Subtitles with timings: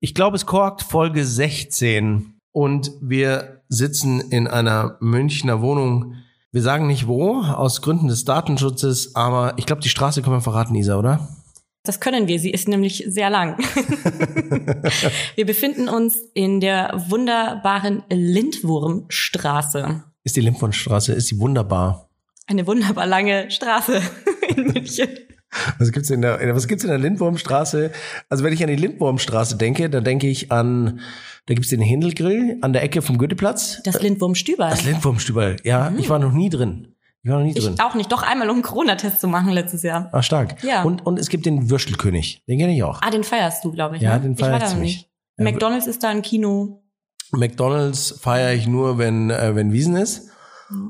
[0.00, 6.14] Ich glaube, es korkt Folge 16 und wir sitzen in einer Münchner Wohnung.
[6.52, 10.40] Wir sagen nicht wo, aus Gründen des Datenschutzes, aber ich glaube, die Straße können wir
[10.40, 11.28] verraten, Isa, oder?
[11.82, 12.38] Das können wir.
[12.38, 13.58] Sie ist nämlich sehr lang.
[15.34, 20.04] wir befinden uns in der wunderbaren Lindwurmstraße.
[20.22, 22.08] Ist die Lindwurmstraße, ist sie wunderbar.
[22.46, 24.00] Eine wunderbar lange Straße
[24.48, 25.08] in München.
[25.78, 27.90] Was gibt's in der, was gibt's in der Lindwurmstraße?
[28.28, 31.00] Also wenn ich an die Lindwurmstraße denke, dann denke ich an,
[31.46, 33.82] da gibt's den Händelgrill an der Ecke vom Goetheplatz.
[33.82, 34.70] Das Lindwurmstüberl.
[34.70, 35.90] Das Lindwurmstüberl, ja.
[35.90, 35.98] Mhm.
[35.98, 36.94] Ich war noch nie drin.
[37.22, 37.74] Ich war noch nie drin.
[37.74, 38.12] Ich auch nicht.
[38.12, 40.08] Doch einmal, um einen Corona-Test zu machen letztes Jahr.
[40.12, 40.62] Ah, stark.
[40.62, 40.82] Ja.
[40.82, 42.44] Und, und es gibt den Würstelkönig.
[42.46, 43.00] Den kenne ich auch.
[43.02, 44.02] Ah, den feierst du, glaube ich.
[44.02, 44.22] Ja, ne?
[44.22, 45.08] den ich war feierst da du noch nicht.
[45.36, 45.52] nicht.
[45.52, 46.82] McDonalds ist da ein Kino.
[47.32, 50.30] McDonalds feiere ich nur, wenn, äh, wenn Wiesen ist.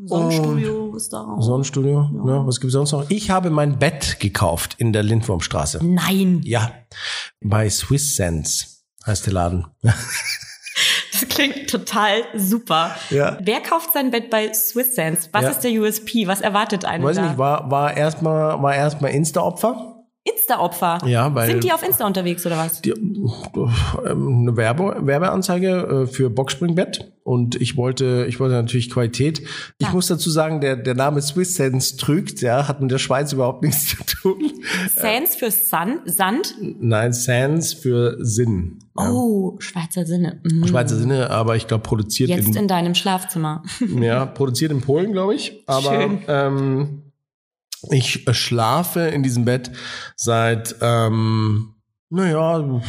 [0.06, 1.40] Sonnenstudio ist da auch.
[1.40, 2.08] Sonnenstudio.
[2.12, 2.42] Ne?
[2.46, 3.08] Was gibt's sonst noch?
[3.10, 5.80] Ich habe mein Bett gekauft in der Lindwurmstraße.
[5.84, 6.72] Nein, Ja.
[7.40, 8.66] Bei Swiss Sense
[9.06, 9.66] heißt der Laden.
[9.82, 12.94] das klingt total super.
[13.10, 13.38] Ja.
[13.40, 15.28] Wer kauft sein Bett bei Swiss Sense?
[15.32, 15.50] Was Ja.
[15.50, 16.26] ist der USP?
[16.26, 17.28] Was erwartet einen Weiß ich da?
[17.28, 19.97] nicht, war, war erstmal, war erstmal Insta-Opfer.
[20.34, 20.98] Insta-Opfer.
[21.06, 22.80] Ja, weil- Sind die auf Insta unterwegs oder was?
[22.82, 29.40] Die, ähm, eine Werbe, Werbeanzeige äh, für Boxspringbett und ich wollte, ich wollte natürlich Qualität.
[29.78, 29.92] Ich Ja.
[29.92, 33.62] muss dazu sagen, der, der Name Swiss Sense trügt, ja, hat mit der Schweiz überhaupt
[33.62, 34.42] nichts zu tun.
[34.94, 36.54] Sans für Sun, Sand.
[36.60, 38.78] Nein, Sans für Sinn.
[38.98, 39.10] Ja.
[39.12, 40.40] Oh, Schweizer Sinne.
[40.42, 40.66] Mhm.
[40.66, 43.62] Schweizer Sinne, aber ich glaube produziert Jetzt in, in deinem Schlafzimmer.
[44.00, 45.62] ja, produziert in Polen, glaube ich.
[45.66, 46.18] Aber Schön.
[46.26, 47.02] ähm,
[47.90, 49.70] ich äh, schlafe in diesem Bett
[50.16, 51.74] seit ähm,
[52.10, 52.80] naja,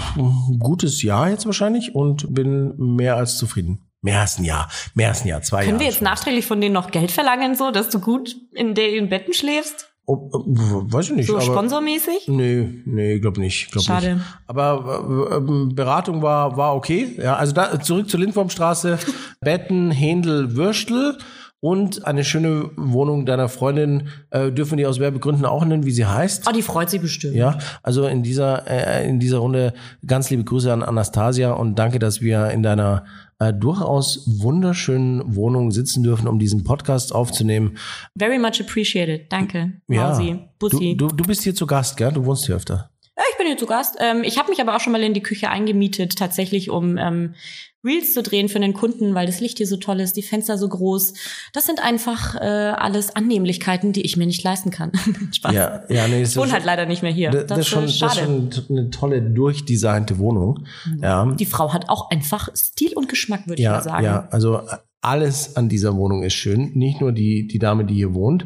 [0.60, 3.86] gutes Jahr jetzt wahrscheinlich und bin mehr als zufrieden.
[4.02, 5.80] Mehr als ein Jahr, mehr als ein Jahr, zwei Können Jahre.
[5.80, 6.06] wir jetzt schon.
[6.06, 9.90] nachträglich von denen noch Geld verlangen, so, dass du gut in den Betten schläfst?
[10.06, 11.28] Oh, oh, weiß ich nicht.
[11.28, 12.28] So aber, sponsormäßig?
[12.30, 13.72] Nee, nee, glaub nicht.
[13.72, 14.16] Glaub Schade.
[14.16, 14.26] Nicht.
[14.48, 17.16] Aber äh, ähm, Beratung war, war okay.
[17.22, 18.98] Ja, also da, zurück zur Lindwurmstraße.
[19.42, 21.18] Betten, Händel, Würstel
[21.62, 24.10] und eine schöne Wohnung deiner Freundin.
[24.30, 26.46] Äh, dürfen die aus Werbegründen auch nennen, wie sie heißt?
[26.48, 27.36] Oh, die freut sich bestimmt.
[27.36, 29.74] Ja, also in dieser, äh, in dieser Runde
[30.06, 33.06] ganz liebe Grüße an Anastasia und danke, dass wir in deiner
[33.40, 37.78] äh, durchaus wunderschönen Wohnung sitzen dürfen, um diesen Podcast aufzunehmen.
[38.18, 39.32] Very much appreciated.
[39.32, 39.74] Danke.
[39.88, 40.32] Ja, Mausi.
[40.32, 40.96] du, Bussi.
[40.98, 42.12] du, du bist hier zu Gast, gell?
[42.12, 42.90] Du wohnst hier öfter.
[43.20, 43.98] Ja, ich bin hier zu Gast.
[44.00, 47.36] Ähm, ich habe mich aber auch schon mal in die Küche eingemietet, tatsächlich, um ähm,
[47.84, 50.58] Reels zu drehen für den Kunden, weil das Licht hier so toll ist, die Fenster
[50.58, 51.14] so groß.
[51.52, 54.94] Das sind einfach äh, alles Annehmlichkeiten, die ich mir nicht leisten kann.
[55.34, 55.54] Spaß.
[55.54, 57.30] Ja, ja, nee, das Ich wohne halt leider nicht mehr hier.
[57.30, 58.50] Das, das, ist schon, äh, das ist schade.
[58.56, 60.66] schon eine tolle, durchdesignte Wohnung.
[61.02, 64.06] Ja, Die Frau hat auch einfach Stil und Geschmack, würde ich ja, mal sagen.
[64.06, 64.62] ja, also
[65.02, 66.72] alles an dieser Wohnung ist schön.
[66.76, 68.46] Nicht nur die, die Dame, die hier wohnt.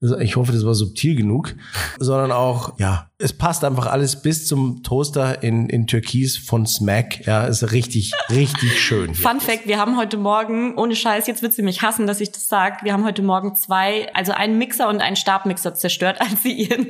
[0.00, 1.56] Also Ich hoffe, das war subtil genug,
[1.98, 7.26] sondern auch, ja, es passt einfach alles bis zum Toaster in, in Türkis von Smack.
[7.26, 9.14] Ja, ist richtig, richtig schön.
[9.14, 12.30] Fun Fact, wir haben heute Morgen, ohne Scheiß, jetzt wird sie mich hassen, dass ich
[12.30, 16.44] das sage, wir haben heute Morgen zwei, also einen Mixer und einen Stabmixer zerstört, als
[16.44, 16.86] sie ihren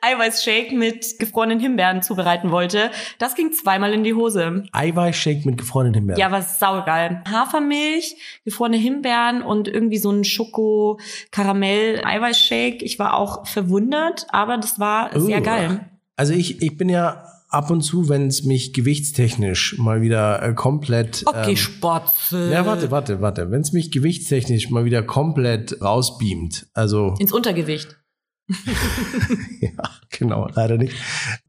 [0.00, 2.90] Eiweißshake mit gefrorenen Himbeeren zubereiten wollte.
[3.18, 4.64] Das ging zweimal in die Hose.
[4.72, 6.20] Eiweißshake mit gefrorenen Himbeeren.
[6.20, 7.22] Ja, war saugeil.
[7.30, 12.84] Hafermilch, gefrorene Himbeeren und irgendwie so ein Schoko-Karamell-Eiweißshake.
[12.84, 15.42] Ich war auch verwundert, aber das war sehr Uh.
[15.42, 15.80] geil.
[16.16, 20.54] Also ich, ich bin ja ab und zu, wenn es mich gewichtstechnisch mal wieder äh,
[20.54, 22.52] komplett Okay, ähm, Spotzel.
[22.52, 23.50] Ja, warte, warte, warte.
[23.50, 27.96] Wenn es mich gewichtstechnisch mal wieder komplett rausbeamt, also Ins Untergewicht.
[29.60, 29.70] ja,
[30.10, 30.94] genau, leider nicht,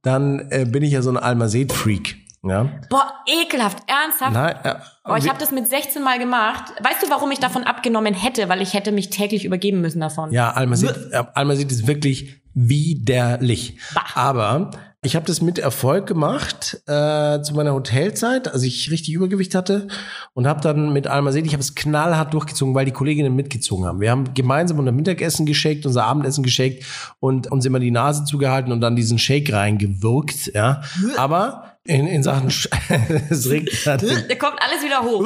[0.01, 2.17] dann äh, bin ich ja so ein Almased-Freak.
[2.41, 2.69] Ja.
[2.89, 4.33] Boah, ekelhaft, ernsthaft.
[4.33, 6.71] Nein, äh, Oh, ich habe das mit 16 Mal gemacht.
[6.81, 8.47] Weißt du, warum ich davon abgenommen hätte?
[8.47, 10.31] Weil ich hätte mich täglich übergeben müssen davon.
[10.31, 13.77] ja, Almased, äh, Almased ist wirklich widerlich.
[13.93, 14.05] Bah.
[14.13, 14.71] Aber
[15.01, 19.87] ich habe das mit Erfolg gemacht äh, zu meiner Hotelzeit, als ich richtig Übergewicht hatte
[20.33, 24.01] und habe dann mit Almased, ich habe es knallhart durchgezogen, weil die Kolleginnen mitgezogen haben.
[24.01, 26.83] Wir haben gemeinsam unser Mittagessen geschakt, unser Abendessen geschakt
[27.19, 30.51] und uns immer die Nase zugehalten und dann diesen Shake reingewirkt.
[30.53, 30.81] Ja,
[31.15, 32.47] aber in, in Sachen
[33.29, 34.25] es regnet gerade.
[34.27, 35.25] Da kommt alles wieder hoch.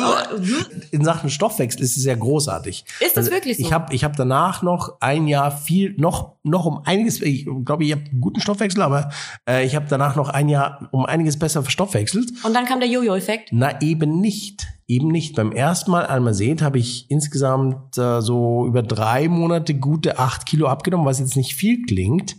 [0.92, 2.86] in Sachen Stoffwechsel ist es ja großartig.
[2.88, 3.64] Also Ist das wirklich so?
[3.64, 7.84] Ich habe ich hab danach noch ein Jahr viel, noch, noch um einiges, ich glaube,
[7.84, 9.10] ich habe einen guten Stoffwechsel, aber
[9.48, 12.32] äh, ich habe danach noch ein Jahr um einiges besser verstoffwechselt.
[12.44, 13.50] Und dann kam der Jojo-Effekt.
[13.52, 14.68] Na, eben nicht.
[14.88, 15.36] Eben nicht.
[15.36, 20.68] Beim ersten Mal Almased habe ich insgesamt äh, so über drei Monate gute acht Kilo
[20.68, 22.36] abgenommen, was jetzt nicht viel klingt.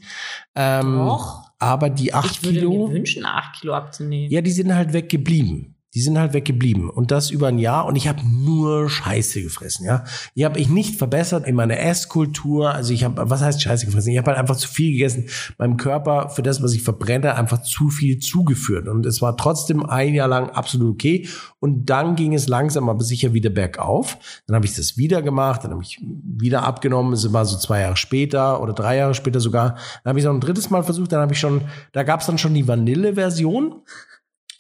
[0.55, 1.44] Ähm, Doch.
[1.59, 2.89] Aber die acht Ich würde Kilo.
[2.89, 4.31] mir wünschen, 8 Kilo abzunehmen.
[4.31, 5.74] Ja, die sind halt weggeblieben.
[5.95, 6.91] Die sind halt weggeblieben.
[6.91, 7.87] Und das über ein Jahr.
[7.87, 10.05] Und ich habe nur Scheiße gefressen, ja.
[10.35, 12.75] Die habe ich nicht verbessert in meiner Esskultur.
[12.75, 14.11] Also ich habe, was heißt Scheiße gefressen?
[14.13, 15.27] Ich habe halt einfach zu viel gegessen.
[15.57, 18.89] Meinem Körper für das, was ich verbrenne, einfach zu viel zugeführt.
[18.89, 21.29] Und es war trotzdem ein Jahr lang absolut okay.
[21.61, 24.19] Und dann ging es langsam aber sicher wieder bergauf.
[24.47, 25.63] Dann habe ich das wieder gemacht.
[25.63, 27.13] Dann habe ich wieder abgenommen.
[27.13, 29.77] Es war so zwei Jahre später oder drei Jahre später sogar.
[30.03, 31.13] Dann habe ich es noch ein drittes Mal versucht.
[31.13, 31.63] Dann habe ich schon,
[31.93, 33.77] da gab es dann schon die Vanille-Version.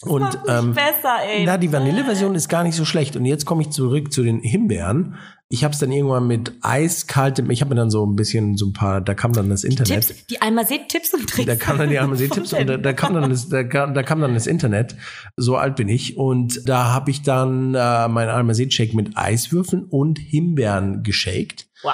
[0.02, 1.44] Und Macht nicht ähm, besser, ey.
[1.46, 3.16] na, die Vanilleversion ist gar nicht so schlecht.
[3.16, 5.14] Und jetzt komme ich zurück zu den Himbeeren.
[5.48, 8.66] Ich habe es dann irgendwann mit eiskaltem, ich habe mir dann so ein bisschen so
[8.66, 10.06] ein paar, da kam dann das Internet.
[10.08, 11.46] Tipps, die einmal seht Tipps und Tricks.
[11.46, 14.20] Da kam dann die Almasee-Tipps und da, da kam dann das, da, kam- da kam
[14.20, 14.96] dann das Internet.
[15.36, 16.16] So alt bin ich.
[16.16, 21.66] Und da habe ich dann äh, meinen Almasee-Shake mit Eiswürfeln und Himbeeren geshaked.
[21.82, 21.92] Wow.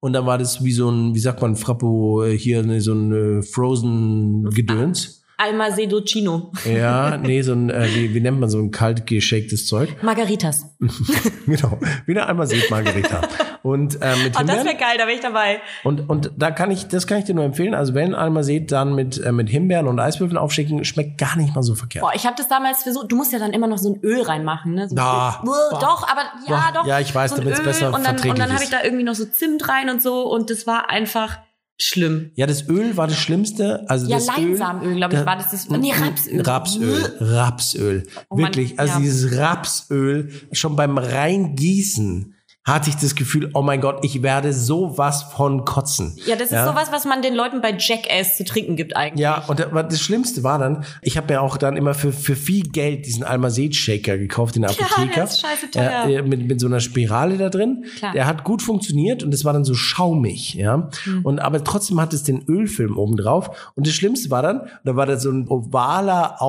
[0.00, 2.92] Und dann war das wie so ein, wie sagt man, Frappo, äh, hier ne, so
[2.92, 5.22] ein äh, Frozen Gedöns.
[5.38, 6.52] Alma Sedocino.
[6.64, 10.02] Ja, nee, so ein, äh, wie, wie nennt man so ein kalt geshakedes Zeug?
[10.02, 10.74] Margaritas.
[11.46, 13.22] genau, wieder einmal seht Margarita.
[13.62, 14.64] Und äh, mit Oh, das Himbeeren.
[14.64, 15.60] wäre geil, da wäre ich dabei.
[15.84, 17.74] Und, und da kann ich, das kann ich dir nur empfehlen.
[17.74, 21.54] Also wenn einmal seht, dann mit, äh, mit Himbeeren und Eiswürfeln aufschicken, schmeckt gar nicht
[21.54, 22.02] mal so verkehrt.
[22.04, 23.10] Boah, ich habe das damals versucht.
[23.10, 24.88] Du musst ja dann immer noch so ein Öl reinmachen, ne?
[24.88, 25.00] So Öl.
[25.02, 25.78] Boah.
[25.80, 26.86] doch, aber ja, doch.
[26.86, 28.82] ja, ich weiß, so damit's Öl besser und dann, verträglich Und dann habe ich da
[28.82, 31.38] irgendwie noch so Zimt rein und so und das war einfach
[31.78, 32.30] schlimm.
[32.34, 33.88] Ja, das Öl war das Schlimmste.
[33.88, 35.50] Also Ja, das Leinsamöl, glaube ich, da- war das.
[35.50, 36.40] das nee, Rapsöl.
[36.40, 37.16] Rapsöl.
[37.20, 38.02] Rapsöl.
[38.28, 38.78] Oh Mann, Wirklich.
[38.78, 39.00] Also ja.
[39.00, 42.34] dieses Rapsöl, schon beim Reingießen
[42.66, 46.18] hatte ich das Gefühl, oh mein Gott, ich werde sowas von kotzen.
[46.26, 49.20] Ja, das ist sowas, was man den Leuten bei Jackass zu trinken gibt eigentlich.
[49.20, 52.34] Ja, und da- das Schlimmste war dann, ich habe mir auch dann immer für, für
[52.34, 54.78] viel Geld diesen Almased-Shaker gekauft in der Ja,
[55.14, 56.04] der ist scheiße teuer.
[56.08, 57.84] Äh, mit, mit so einer Spirale da drin.
[57.98, 58.12] Klar.
[58.12, 60.88] Der hat gut funktioniert und es war dann so schaumig, ja.
[61.04, 61.24] Hm.
[61.24, 63.70] Und aber trotzdem hat es den Ölfilm oben drauf.
[63.76, 66.42] Und das Schlimmste war dann, da war da so ein ovaler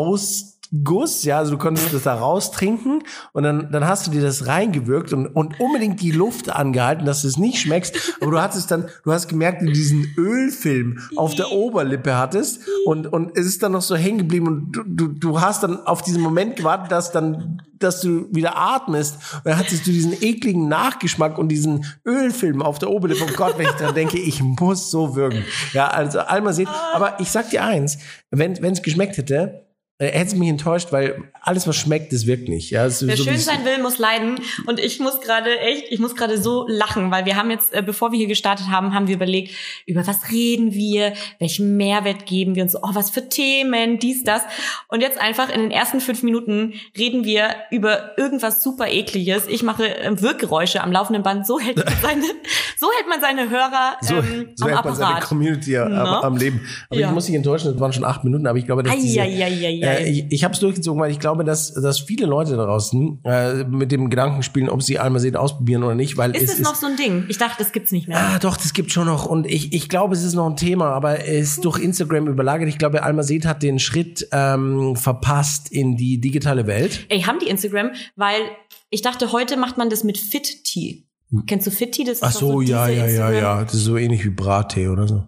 [0.73, 4.47] Ausguss, ja, also du konntest das da raustrinken und dann, dann hast du dir das
[4.47, 8.17] reingewirkt und, und unbedingt die Luft angehalten, dass du es nicht schmeckst.
[8.21, 13.07] Aber du hattest dann, du hast gemerkt, du diesen Ölfilm auf der Oberlippe hattest und,
[13.07, 16.01] und es ist dann noch so hängen geblieben und du, du, du hast dann auf
[16.01, 20.67] diesen Moment gewartet, dass dann, dass du wieder atmest und dann hattest du diesen ekligen
[20.67, 23.23] Nachgeschmack und diesen Ölfilm auf der Oberlippe.
[23.23, 25.45] Oh Gott, wenn ich dran denke, ich muss so würgen.
[25.73, 27.97] Ja, also Alma sieht, aber ich sag dir eins,
[28.31, 29.66] wenn es geschmeckt hätte,
[30.05, 32.69] hätte es mich enttäuscht, weil alles, was schmeckt, das wirkt nicht.
[32.69, 34.39] Ja, es Wer so schön sein will, muss leiden.
[34.67, 37.81] Und ich muss gerade echt, ich muss gerade so lachen, weil wir haben jetzt, äh,
[37.81, 39.53] bevor wir hier gestartet haben, haben wir überlegt,
[39.87, 44.43] über was reden wir, welchen Mehrwert geben wir uns, oh, was für Themen, dies, das.
[44.87, 49.47] Und jetzt einfach in den ersten fünf Minuten reden wir über irgendwas super ekliges.
[49.47, 51.47] Ich mache ähm, Wirkgeräusche am laufenden Band.
[51.47, 52.23] So hält man seine,
[52.77, 55.23] so hält man seine Hörer so, ähm, so am hält man seine Apparat.
[55.23, 56.21] Community am, Na?
[56.21, 56.61] am Leben.
[56.89, 57.07] Aber Ja.
[57.07, 59.86] ich muss dich enttäuschen, das waren schon acht Minuten, aber ich glaube, dass diese.
[59.93, 63.19] Äh, ich, ich habe es durchgezogen, weil ich glaube, dass, dass viele Leute da draußen
[63.23, 66.59] äh, mit dem Gedanken spielen, ob sie Almased ausprobieren oder nicht, weil Ist es es
[66.59, 67.25] ist noch so ein Ding?
[67.27, 68.17] Ich dachte, das gibt's nicht mehr.
[68.17, 69.25] Ah, doch, das gibt schon noch.
[69.25, 72.69] Und ich, ich glaube, es ist noch ein Thema, aber es ist durch Instagram überlagert.
[72.69, 77.05] Ich glaube, Almased hat den Schritt ähm, verpasst in die digitale Welt.
[77.09, 77.91] Ey, haben die Instagram?
[78.15, 78.41] Weil
[78.89, 81.03] ich dachte, heute macht man das mit Fit Tea.
[81.45, 82.05] Kennst du Fit Tea?
[82.05, 82.27] Das ist Hm.
[82.29, 83.63] Ach doch so, ja, ja, ja, ja.
[83.63, 85.23] Das ist so ähnlich wie Brattee oder so.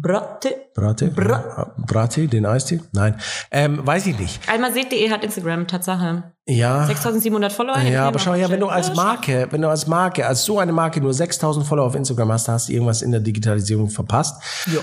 [0.00, 0.54] Bratte.
[0.74, 1.08] Brattee?
[1.08, 2.80] Bra- Brattee, den Eistee?
[2.92, 3.16] Nein.
[3.50, 4.40] Ähm, weiß ich nicht.
[4.48, 6.32] Almased.de hat Instagram, Tatsache.
[6.46, 6.86] Ja.
[6.86, 7.78] 6700 Follower.
[7.80, 10.72] Ja, aber schau her, wenn du als Marke, wenn du als Marke, als so eine
[10.72, 14.42] Marke nur 6000 Follower auf Instagram hast, hast du irgendwas in der Digitalisierung verpasst.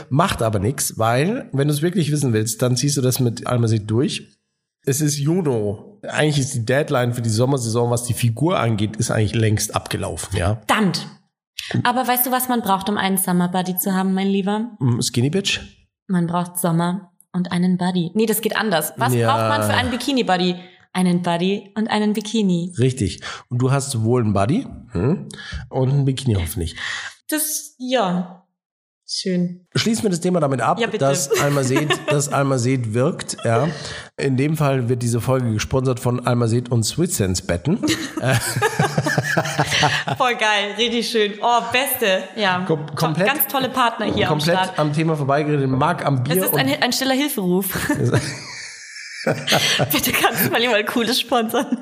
[0.09, 3.47] Macht aber nichts, weil, wenn du es wirklich wissen willst, dann ziehst du das mit
[3.47, 4.37] Almased durch.
[4.85, 5.75] Es ist Juni.
[6.07, 10.37] Eigentlich ist die Deadline für die Sommersaison, was die Figur angeht, ist eigentlich längst abgelaufen,
[10.37, 10.61] ja.
[10.67, 11.07] Verdammt.
[11.83, 14.71] Aber weißt du, was man braucht, um einen Summer Buddy zu haben, mein Lieber?
[14.79, 15.61] Mm, Skinny Bitch?
[16.07, 18.11] Man braucht Sommer und einen Buddy.
[18.15, 18.93] Nee, das geht anders.
[18.97, 19.27] Was Ja.
[19.27, 20.55] braucht man für einen Bikini Buddy?
[20.91, 22.73] Einen Buddy und einen Bikini.
[22.79, 23.21] Richtig.
[23.49, 25.29] Und du hast wohl einen Buddy hm?
[25.69, 26.75] und ein Bikini hoffentlich.
[27.27, 28.38] Das, ja.
[29.11, 29.65] Schön.
[29.73, 33.37] Schließen wir das Thema damit ab, Ja, dass Almased, dass Almased wirkt.
[33.43, 33.67] Ja.
[34.17, 37.79] In dem Fall wird diese Folge gesponsert von Almased und Switzens Betten.
[40.17, 41.33] Voll geil, richtig schön.
[41.41, 42.23] Oh, beste.
[42.35, 42.63] Ja.
[42.67, 44.77] Kom- komplett- Ganz tolle Partner hier am Komplett Start.
[44.77, 45.67] am Thema vorbeigeredet.
[45.67, 47.65] Marc am Bier ist und ein, ein stiller Hilferuf.
[49.91, 51.77] Bitte kannst du mal jemand Cooles sponsern.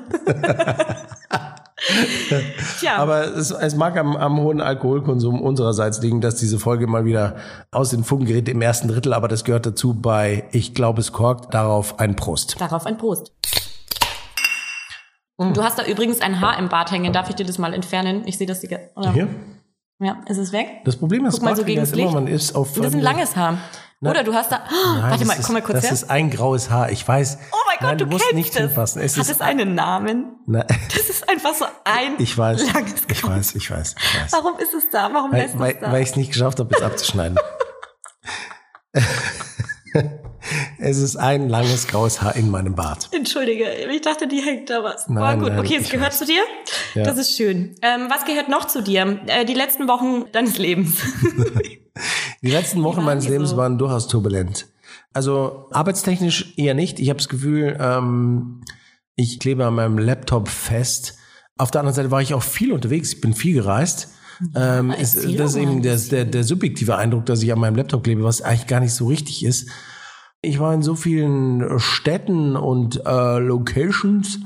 [2.80, 7.04] Tja, aber es, es mag am, am hohen Alkoholkonsum unsererseits liegen, dass diese Folge mal
[7.04, 7.36] wieder
[7.70, 11.12] aus den Fugen gerät im ersten Drittel, aber das gehört dazu bei Ich glaube es
[11.12, 11.54] korkt.
[11.54, 12.60] Darauf ein Prost.
[12.60, 13.32] darauf ein Prost.
[15.38, 17.12] Du hast da übrigens ein Haar im Bart hängen.
[17.12, 18.22] Darf ich dir das mal entfernen?
[18.26, 19.12] Ich sehe das Oder?
[19.12, 19.28] Hier?
[20.00, 20.82] Ja, ist es weg?
[20.84, 22.94] Das Problem ist, mal so gegen ist das immer, man ist auf Und das ist
[22.94, 23.58] ein langes Haar.
[24.00, 24.12] Nein.
[24.12, 24.62] Oder du hast da.
[24.70, 25.92] Oh, Nein, warte das mal, komm mal kurz Das her.
[25.92, 27.38] ist ein graues Haar, ich weiß.
[27.50, 28.56] oh mein Gott, Nein, du, musst kennst nicht es.
[28.60, 29.02] hinfassen.
[29.02, 30.36] Es Hat ist, es einen Namen?
[30.46, 30.64] Nein,
[30.94, 34.32] Das ist einfach so ein ich weiß, langes ich weiß, ich weiß, ich weiß.
[34.32, 35.10] Warum ist es da?
[35.12, 35.90] Warum Weil, lässt weil, es da?
[35.90, 37.36] weil ich es nicht geschafft habe, es abzuschneiden.
[40.78, 43.08] es ist ein langes graues Haar in meinem Bart.
[43.12, 45.08] Entschuldige, ich dachte, die hängt da was.
[45.08, 46.18] Nein, Aber gut, nein, okay, es gehört weiß.
[46.18, 46.42] zu dir.
[46.94, 47.04] Ja.
[47.04, 47.74] Das ist schön.
[47.82, 49.20] Ähm, was gehört noch zu dir?
[49.26, 51.02] Äh, die letzten Wochen deines Lebens.
[52.42, 53.56] Die letzten Wochen meines die Lebens so?
[53.56, 54.68] waren durchaus turbulent.
[55.12, 57.00] Also arbeitstechnisch eher nicht.
[57.00, 58.62] Ich habe das Gefühl, ähm,
[59.16, 61.16] ich klebe an meinem Laptop fest.
[61.56, 63.14] Auf der anderen Seite war ich auch viel unterwegs.
[63.14, 64.10] Ich bin viel gereist.
[64.54, 67.74] Ähm, es, erzähl das ist eben der, der, der subjektive Eindruck, dass ich an meinem
[67.74, 69.68] Laptop klebe, was eigentlich gar nicht so richtig ist.
[70.40, 74.38] Ich war in so vielen Städten und äh, Locations.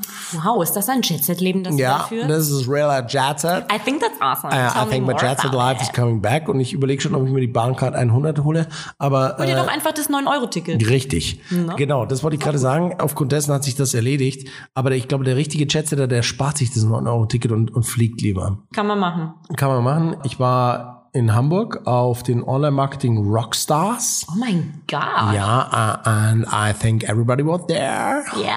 [0.42, 3.66] wow, ist das ein Jet-Set-Leben, das du da Ja, das ist Real Jet Set.
[3.70, 4.54] I think that's awesome.
[4.54, 5.94] Uh, I think my more Jet Set about Life is it.
[5.94, 8.68] coming back und ich überlege schon, ob ich mir die Bahncard 100 hole.
[8.96, 10.88] Aber Hol dir äh, doch einfach das 9-Euro-Ticket.
[10.88, 11.40] Richtig.
[11.76, 12.94] Genau, das wollte ich gerade sagen.
[12.98, 14.48] Aufgrund dessen hat sich das erledigt.
[14.72, 18.60] Aber ich glaube, der richtige Jetsetter, der spart sich das 9-Euro-Ticket und, und fliegt lieber.
[18.74, 19.34] Kann man machen.
[19.58, 20.16] Kann man machen.
[20.24, 24.24] Ich war in Hamburg auf den Online-Marketing Rockstars.
[24.30, 25.34] Oh mein Gott.
[25.34, 28.24] Ja, uh, and I think everybody was there.
[28.42, 28.56] Ja.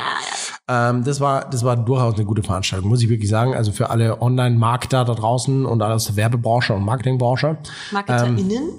[0.67, 3.53] Ähm, das war, das war durchaus eine gute Veranstaltung, muss ich wirklich sagen.
[3.53, 7.57] Also für alle Online-Marketer da draußen und alle aus der Werbebranche und Marketingbranche.
[7.91, 8.69] MarketerInnen?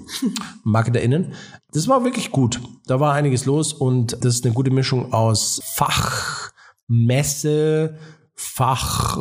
[0.63, 1.33] MarketerInnen.
[1.71, 2.59] Das war wirklich gut.
[2.87, 5.61] Da war einiges los und das ist eine gute Mischung aus
[6.87, 7.95] Fachmesse,
[8.39, 9.17] Fach,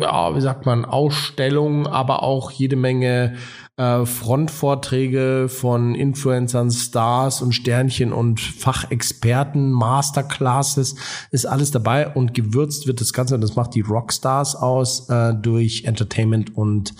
[0.00, 3.36] ja, wie sagt man, Ausstellung, aber auch jede Menge
[3.76, 10.94] äh, Frontvorträge von Influencern, Stars und Sternchen und Fachexperten, Masterclasses,
[11.30, 15.34] ist alles dabei und gewürzt wird das Ganze, und das macht die Rockstars aus, äh,
[15.34, 16.94] durch Entertainment und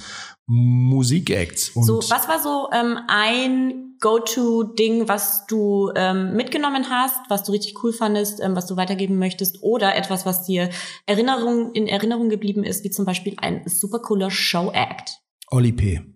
[0.47, 1.71] Musikacts.
[1.71, 7.53] Und So, was war so ähm, ein Go-To-Ding, was du ähm, mitgenommen hast, was du
[7.53, 10.69] richtig cool fandest, ähm, was du weitergeben möchtest, oder etwas, was dir
[11.07, 15.21] Erinnerung, in Erinnerung geblieben ist, wie zum Beispiel ein super cooler Show-Act.
[15.51, 16.14] Oli P.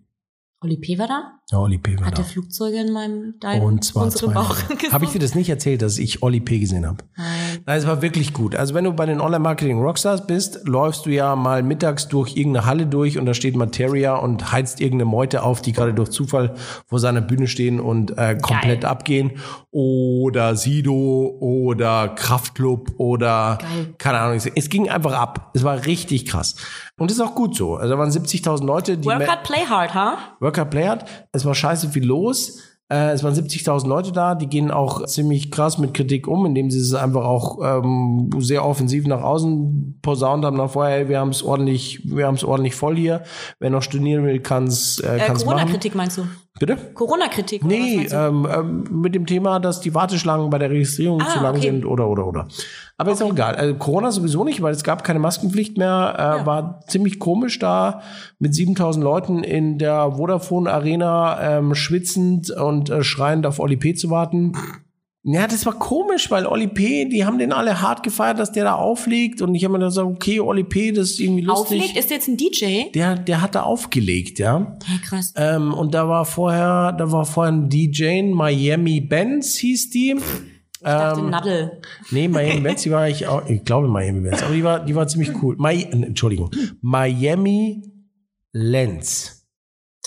[0.61, 0.99] Oli P.
[0.99, 1.39] war da?
[1.53, 1.97] Ja, Oli P.
[2.01, 2.23] war Hat da.
[2.23, 4.11] der Flugzeuge in meinem, deinem, Und zwar.
[4.11, 4.57] Bauch
[4.93, 6.59] Habe ich dir das nicht erzählt, dass ich Oli P.
[6.59, 7.05] gesehen habe?
[7.17, 7.27] Nein.
[7.65, 8.57] Nein, es war wirklich gut.
[8.57, 12.87] Also wenn du bei den Online-Marketing-Rockstars bist, läufst du ja mal mittags durch irgendeine Halle
[12.87, 16.99] durch und da steht Materia und heizt irgendeine Meute auf, die gerade durch Zufall vor
[16.99, 19.33] seiner Bühne stehen und äh, komplett abgehen.
[19.71, 23.95] Oder Sido oder Kraftclub oder Geil.
[23.99, 24.41] keine Ahnung.
[24.57, 25.53] Es ging einfach ab.
[25.55, 26.57] Es war richtig krass.
[26.99, 27.77] Und das ist auch gut so.
[27.77, 29.07] Also da waren 70.000 Leute, die...
[29.07, 30.19] Work hard, play hard, ha?
[30.41, 31.07] Worker Play hat.
[31.33, 32.59] Es war scheiße viel los.
[32.91, 36.71] Äh, es waren 70.000 Leute da, die gehen auch ziemlich krass mit Kritik um, indem
[36.71, 41.21] sie es einfach auch ähm, sehr offensiv nach außen posaunt haben nach vorher, hey, wir
[41.21, 43.25] haben es ordentlich, wir haben es ordentlich voll hier.
[43.61, 45.59] Wer noch studieren will, kann es äh, Äh, kann's machen.
[45.59, 46.27] Corona-Kritik meinst du?
[46.59, 46.77] Bitte?
[46.95, 47.65] Corona-Kritik?
[47.65, 51.57] Nee, ähm, ähm, mit dem Thema, dass die Warteschlangen bei der Registrierung Ah, zu lang
[51.57, 51.63] okay.
[51.71, 52.49] sind oder oder oder.
[52.97, 53.55] Aber ist auch egal.
[53.55, 56.15] Also Corona sowieso nicht, weil es gab keine Maskenpflicht mehr.
[56.17, 56.47] Äh, Ja.
[56.47, 58.03] War ziemlich komisch da
[58.39, 63.95] mit 7000 Leuten in der Vodafone Arena ähm, schwitzend und äh, schreiend auf Oli P.
[63.95, 64.53] zu warten.
[65.31, 68.65] Ja, das war komisch, weil Oli P., die haben den alle hart gefeiert, dass der
[68.65, 69.43] da auflegt.
[69.43, 71.81] Und ich habe mir dann gesagt, okay, Oli P., das ist irgendwie lustig.
[71.83, 71.99] Auflegt?
[71.99, 72.91] Ist jetzt ein DJ?
[72.95, 74.79] Der, der hat da aufgelegt, ja.
[74.87, 75.35] Hey, krass.
[75.37, 80.17] Ähm, und da war vorher, da war vorher ein DJ, Miami Benz hieß die.
[80.17, 81.81] Ich dachte, Ähm, Nadel.
[82.11, 84.95] nee, Miami Benz, die war ich auch, ich glaube Miami Benz, aber die war, die
[84.95, 85.57] war ziemlich cool.
[85.59, 87.83] Mi äh, Entschuldigung, Miami
[88.53, 89.38] Lenz.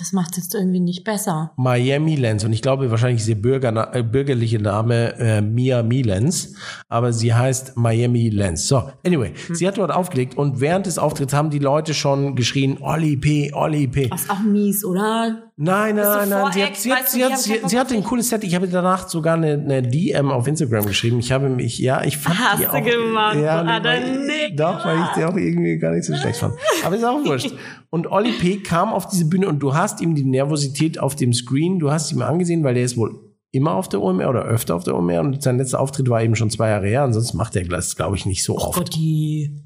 [0.01, 1.51] Das macht jetzt irgendwie nicht besser.
[1.57, 2.43] Miami Lenz.
[2.43, 6.55] Und ich glaube wahrscheinlich ist ihr Bürger, äh, bürgerliche Name äh, Miami Lenz,
[6.89, 8.67] aber sie heißt Miami Lenz.
[8.67, 12.79] So, anyway, sie hat dort aufgelegt und während des Auftritts haben die Leute schon geschrien,
[12.81, 14.09] Oli P., Oli P.
[14.09, 15.50] Was auch mies, oder?
[15.57, 16.51] Nein, du nein, nein.
[16.53, 18.43] Sie hat, sie, hat, du, sie, hat, sie, sie hatte ein cooles Set.
[18.43, 21.19] Ich habe danach sogar eine, eine DM auf Instagram geschrieben.
[21.19, 24.57] Ich habe mich, ja, ich fand Hast die du auch, gemacht, ja, Bruder, weil- Nick.
[24.57, 26.55] Doch, weil ich die auch irgendwie gar nicht so schlecht fand.
[26.83, 27.53] Aber ist auch wurscht.
[27.89, 28.57] Und Olli P.
[28.57, 32.11] kam auf diese Bühne und du hast ihm die Nervosität auf dem Screen, du hast
[32.11, 33.19] ihm angesehen, weil der ist wohl
[33.51, 36.35] immer auf der OMR oder öfter auf der OMR und sein letzter Auftritt war eben
[36.35, 38.77] schon zwei Jahre her, ansonsten macht er das, glaube ich, nicht so Oh oft.
[38.77, 39.61] Gott, die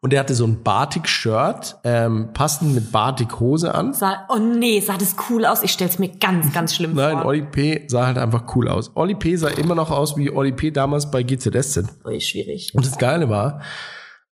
[0.00, 3.92] Und er hatte so ein Batik-Shirt, ähm, passend mit Batik-Hose an.
[3.92, 5.62] sah, oh nee, sah das cool aus.
[5.62, 7.26] Ich stell's mir ganz, ganz schlimm Nein, vor.
[7.26, 7.84] Oli P.
[7.88, 8.90] sah halt einfach cool aus.
[8.94, 9.36] Oli P.
[9.36, 10.70] sah immer noch aus wie Oli P.
[10.70, 11.84] damals bei GZSZ.
[12.04, 12.72] Ui, schwierig.
[12.74, 13.60] Und das Geile war,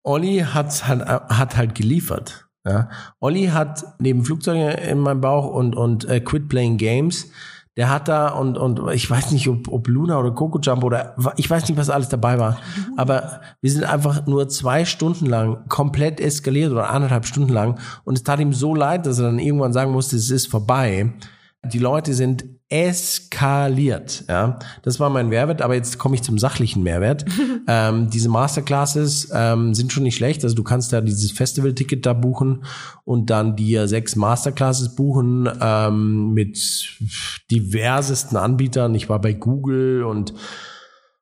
[0.03, 2.47] Olli hat halt, hat halt geliefert.
[2.65, 2.89] Ja.
[3.19, 7.31] Olli hat neben Flugzeuge in meinem Bauch und, und äh, Quit Playing Games,
[7.79, 11.15] der hat da und, und ich weiß nicht, ob, ob Luna oder Coco Jump oder
[11.38, 12.57] ich weiß nicht, was alles dabei war.
[12.98, 17.79] Aber wir sind einfach nur zwei Stunden lang komplett eskaliert oder anderthalb Stunden lang.
[18.03, 21.13] Und es tat ihm so leid, dass er dann irgendwann sagen musste, es ist vorbei.
[21.63, 24.25] Die Leute sind eskaliert.
[24.29, 25.61] Ja, das war mein Mehrwert.
[25.63, 27.25] Aber jetzt komme ich zum sachlichen Mehrwert.
[27.67, 30.43] ähm, diese Masterclasses ähm, sind schon nicht schlecht.
[30.43, 32.63] Also du kannst da dieses Festival-Ticket da buchen
[33.05, 36.97] und dann dir sechs Masterclasses buchen ähm, mit
[37.49, 38.93] diversesten Anbietern.
[38.93, 40.33] Ich war bei Google und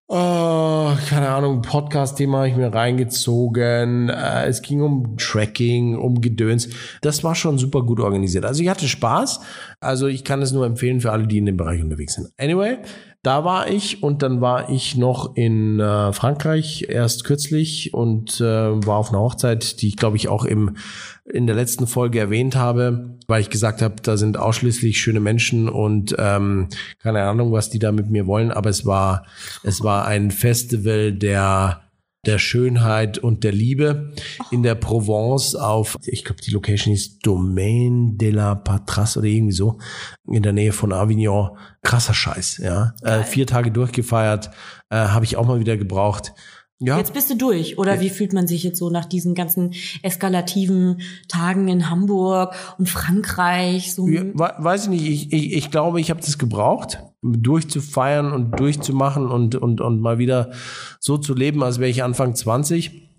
[0.09, 4.07] Oh, keine Ahnung, Podcast-Thema habe ich mir reingezogen.
[4.07, 6.69] Äh, es ging um Tracking, um Gedöns.
[7.01, 8.45] Das war schon super gut organisiert.
[8.45, 9.41] Also ich hatte Spaß.
[9.81, 12.29] Also ich kann es nur empfehlen für alle, die in dem Bereich unterwegs sind.
[12.37, 12.77] Anyway,
[13.23, 18.43] da war ich und dann war ich noch in äh, Frankreich erst kürzlich und äh,
[18.43, 20.77] war auf einer Hochzeit, die ich glaube ich auch im
[21.25, 25.67] in der letzten Folge erwähnt habe, weil ich gesagt habe, da sind ausschließlich schöne Menschen
[25.67, 26.69] und ähm,
[26.99, 29.25] keine Ahnung, was die da mit mir wollen, aber es war
[29.63, 31.86] es war ein Festival der
[32.27, 34.11] der Schönheit und der Liebe
[34.51, 39.53] in der Provence auf, ich glaube, die Location ist Domaine de la Patras oder irgendwie
[39.53, 39.79] so,
[40.27, 41.57] in der Nähe von Avignon.
[41.81, 42.93] Krasser Scheiß, ja.
[43.01, 44.51] Äh, vier Tage durchgefeiert,
[44.89, 46.33] äh, habe ich auch mal wieder gebraucht.
[46.79, 46.97] Ja.
[46.97, 48.01] Jetzt bist du durch, oder ja.
[48.01, 53.95] wie fühlt man sich jetzt so nach diesen ganzen eskalativen Tagen in Hamburg und Frankreich?
[53.95, 58.59] So ja, weiß ich nicht, ich, ich, ich glaube, ich habe das gebraucht, durchzufeiern und
[58.59, 60.51] durchzumachen und, und, und mal wieder
[60.99, 63.09] so zu leben, als wäre ich Anfang 20.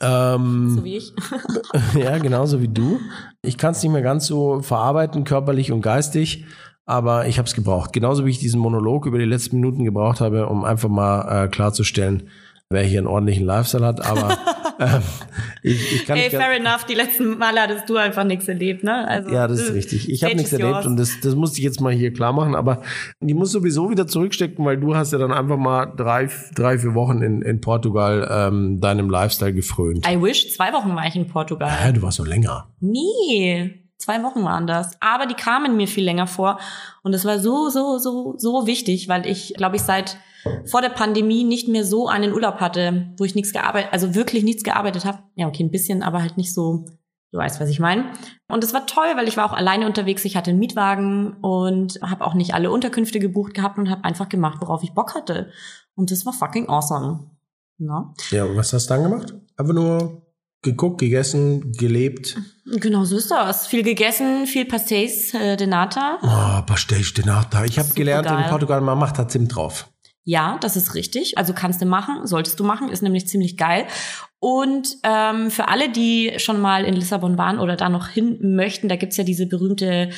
[0.00, 1.12] Ähm, so wie ich.
[1.94, 3.00] ja, genauso wie du.
[3.42, 6.46] Ich kann es nicht mehr ganz so verarbeiten, körperlich und geistig
[6.88, 7.92] aber ich habe es gebraucht.
[7.92, 11.48] Genauso wie ich diesen Monolog über die letzten Minuten gebraucht habe, um einfach mal äh,
[11.48, 12.30] klarzustellen,
[12.70, 14.38] wer hier einen ordentlichen Lifestyle hat, aber
[15.62, 19.06] ich, ich kann Hey, fair enough, die letzten Male hattest du einfach nichts erlebt, ne?
[19.08, 20.08] Also, ja, das ist richtig.
[20.08, 20.86] Ich habe nichts erlebt yours.
[20.86, 22.82] und das, das musste ich jetzt mal hier klar machen, aber
[23.20, 26.94] die muss sowieso wieder zurückstecken, weil du hast ja dann einfach mal drei, drei vier
[26.94, 30.06] Wochen in, in Portugal ähm, deinem Lifestyle gefrönt.
[30.08, 31.70] I wish, zwei Wochen war ich in Portugal.
[31.84, 32.68] Ja, du warst so länger.
[32.80, 33.84] Nee.
[33.98, 34.92] Zwei Wochen waren das.
[35.00, 36.60] Aber die kamen mir viel länger vor.
[37.02, 40.18] Und es war so, so, so, so wichtig, weil ich, glaube ich, seit
[40.66, 44.44] vor der Pandemie nicht mehr so einen Urlaub hatte, wo ich nichts gearbeitet, also wirklich
[44.44, 45.18] nichts gearbeitet habe.
[45.34, 46.84] Ja, okay, ein bisschen, aber halt nicht so,
[47.32, 48.12] du weißt, was ich meine.
[48.48, 51.98] Und es war toll, weil ich war auch alleine unterwegs, ich hatte einen Mietwagen und
[52.02, 55.50] habe auch nicht alle Unterkünfte gebucht gehabt und habe einfach gemacht, worauf ich Bock hatte.
[55.94, 57.30] Und das war fucking awesome.
[57.78, 58.12] Na?
[58.30, 59.34] Ja, und was hast du dann gemacht?
[59.56, 60.22] Einfach nur
[60.62, 62.36] geguckt, gegessen, gelebt.
[62.66, 63.66] Genau so ist das.
[63.66, 66.18] Viel gegessen, viel Pastéis äh, de Nata.
[66.22, 67.64] Oh, Pastéis de Nata.
[67.64, 68.42] Ich habe gelernt geil.
[68.42, 69.88] in Portugal, man macht da Zimt drauf.
[70.28, 71.38] Ja, das ist richtig.
[71.38, 73.86] Also kannst du machen, solltest du machen, ist nämlich ziemlich geil.
[74.40, 78.90] Und ähm, für alle, die schon mal in Lissabon waren oder da noch hin möchten,
[78.90, 80.10] da gibt's ja diese berühmte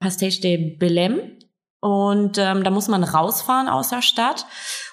[0.00, 1.38] Pastage de Belém.
[1.78, 4.46] Und ähm, da muss man rausfahren aus der Stadt.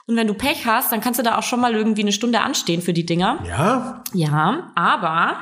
[0.06, 2.42] Und wenn du Pech hast, dann kannst du da auch schon mal irgendwie eine Stunde
[2.42, 3.40] anstehen für die Dinger.
[3.48, 4.04] Ja.
[4.14, 5.38] Ja, aber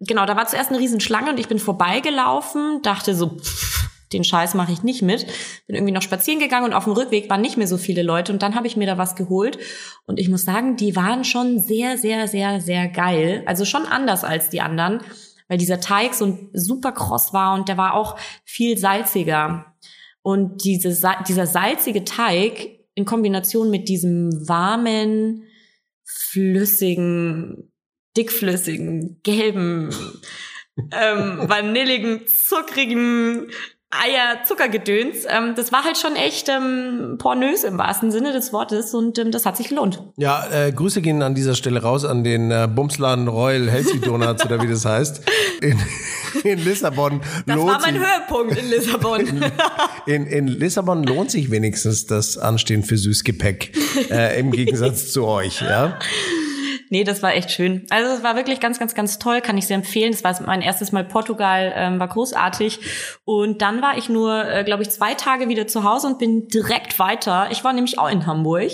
[0.00, 4.54] genau, da war zuerst eine Riesenschlange und ich bin vorbeigelaufen, dachte so, pff, den Scheiß
[4.54, 5.26] mache ich nicht mit.
[5.66, 8.32] Bin irgendwie noch spazieren gegangen und auf dem Rückweg waren nicht mehr so viele Leute
[8.32, 9.58] und dann habe ich mir da was geholt
[10.06, 13.42] und ich muss sagen, die waren schon sehr, sehr, sehr, sehr geil.
[13.46, 15.00] Also schon anders als die anderen,
[15.48, 19.76] weil dieser Teig so super kross war und der war auch viel salziger.
[20.22, 20.98] Und diese,
[21.28, 25.44] dieser salzige Teig in Kombination mit diesem warmen,
[26.04, 27.70] flüssigen,
[28.16, 29.90] dickflüssigen, gelben,
[30.90, 33.48] ähm, vanilligen, zuckrigen
[33.90, 35.26] Eier, Zuckergedöns.
[35.28, 39.30] Ähm, das war halt schon echt ähm, pornös im wahrsten Sinne des Wortes und ähm,
[39.30, 40.02] das hat sich gelohnt.
[40.16, 44.44] Ja, äh, Grüße gehen an dieser Stelle raus an den äh, Bumsladen Royal Healthy Donuts
[44.44, 45.22] oder wie das heißt.
[45.60, 45.78] In,
[46.42, 49.44] in Lissabon das lohnt war mein sich, Höhepunkt in Lissabon.
[50.06, 53.72] in, in Lissabon lohnt sich wenigstens das Anstehen für Süßgepäck
[54.10, 55.98] äh, im Gegensatz zu euch, ja.
[56.90, 57.86] Nee, das war echt schön.
[57.90, 60.12] Also es war wirklich ganz, ganz, ganz toll, kann ich sehr empfehlen.
[60.12, 62.80] Das war mein erstes Mal Portugal, ähm, war großartig.
[63.24, 66.48] Und dann war ich nur, äh, glaube ich, zwei Tage wieder zu Hause und bin
[66.48, 67.48] direkt weiter.
[67.50, 68.70] Ich war nämlich auch in Hamburg,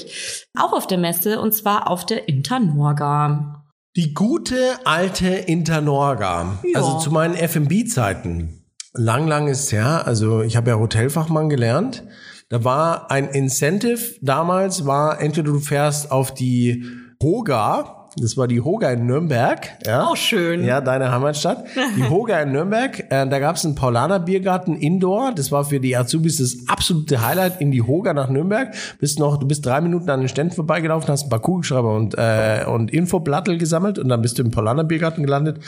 [0.59, 3.64] auch auf der Messe und zwar auf der Internorga.
[3.96, 6.59] Die gute alte Internorga.
[6.64, 6.79] Ja.
[6.79, 8.64] Also zu meinen FMB-Zeiten.
[8.94, 10.07] Lang, lang ist her.
[10.07, 12.05] Also ich habe ja Hotelfachmann gelernt.
[12.51, 16.85] Da war ein Incentive damals, war entweder du fährst auf die
[17.22, 19.68] Hoga, das war die Hoga in Nürnberg.
[19.87, 20.05] Ja.
[20.05, 20.64] Auch schön.
[20.64, 21.64] Ja, deine Heimatstadt.
[21.96, 23.01] Die Hoga in Nürnberg.
[23.11, 25.33] Äh, da gab es einen Paulaner Biergarten Indoor.
[25.35, 28.75] Das war für die Azubis das absolute Highlight in die Hoga nach Nürnberg.
[28.98, 32.14] Bist noch, du bist drei Minuten an den Ständen vorbeigelaufen, hast ein paar Kugelschreiber und,
[32.18, 35.61] äh, und Infoblattel gesammelt und dann bist du im Paulaner Biergarten gelandet.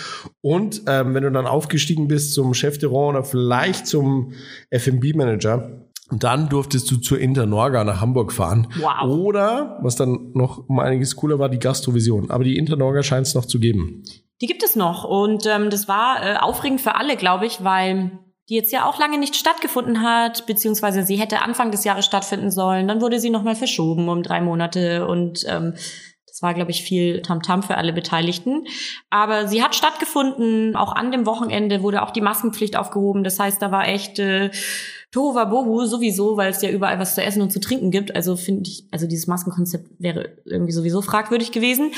[0.42, 4.32] Und ähm, wenn du dann aufgestiegen bist zum Chef de Rang oder vielleicht zum
[4.70, 5.83] F&B Manager,
[6.14, 8.68] Und dann durftest du zur Internorga nach Hamburg fahren.
[8.78, 9.18] Wow.
[9.18, 12.30] Oder, was dann noch um einiges cooler war, die Gastrovision.
[12.30, 14.04] Aber die Internorga scheint es noch zu geben.
[14.40, 15.02] Die gibt es noch.
[15.02, 18.12] Und ähm, das war äh, aufregend für alle, glaube ich, weil
[18.48, 22.52] die jetzt ja auch lange nicht stattgefunden hat, beziehungsweise sie hätte Anfang des Jahres stattfinden
[22.52, 22.86] sollen.
[22.86, 25.74] Dann wurde sie nochmal verschoben um drei Monate und ähm,
[26.28, 28.66] das war, glaube ich, viel Tamtam -Tam für alle Beteiligten.
[29.08, 30.74] Aber sie hat stattgefunden.
[30.74, 33.22] Auch an dem Wochenende wurde auch die Maskenpflicht aufgehoben.
[33.22, 34.50] Das heißt, da war echt äh,
[35.14, 38.16] Tohuwabohu sowieso, weil es ja überall was zu essen und zu trinken gibt.
[38.16, 41.92] Also finde ich, also dieses Maskenkonzept wäre irgendwie sowieso fragwürdig gewesen.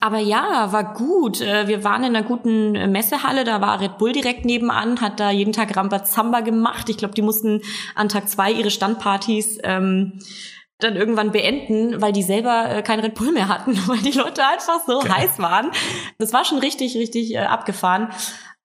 [0.00, 1.42] Aber ja, war gut.
[1.42, 5.30] Äh, wir waren in einer guten Messehalle, da war Red Bull direkt nebenan, hat da
[5.30, 6.88] jeden Tag Rambazamba gemacht.
[6.88, 7.60] Ich glaube, die mussten
[7.94, 10.18] an Tag zwei ihre Standpartys ähm,
[10.78, 14.46] dann irgendwann beenden, weil die selber äh, kein Red Bull mehr hatten, weil die Leute
[14.46, 15.10] einfach so okay.
[15.10, 15.70] heiß waren.
[16.18, 18.08] Das war schon richtig, richtig äh, abgefahren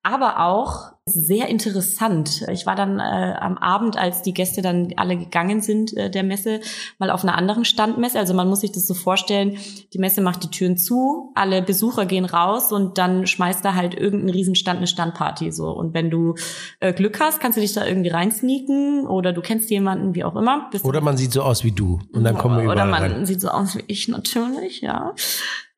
[0.04, 2.46] aber auch sehr interessant.
[2.52, 6.24] Ich war dann äh, am Abend, als die Gäste dann alle gegangen sind äh, der
[6.24, 6.60] Messe,
[6.98, 8.18] mal auf einer anderen Standmesse.
[8.18, 9.58] Also man muss sich das so vorstellen,
[9.94, 13.94] die Messe macht die Türen zu, alle Besucher gehen raus und dann schmeißt da halt
[13.94, 15.70] irgendein Riesenstand eine Standparty so.
[15.70, 16.36] Und wenn du
[16.80, 20.36] äh, Glück hast, kannst du dich da irgendwie reinsneaken oder du kennst jemanden, wie auch
[20.36, 20.70] immer.
[20.84, 23.26] oder man sieht so aus wie du und dann kommen wir überall Oder man rein.
[23.26, 25.14] sieht so aus wie ich natürlich, ja.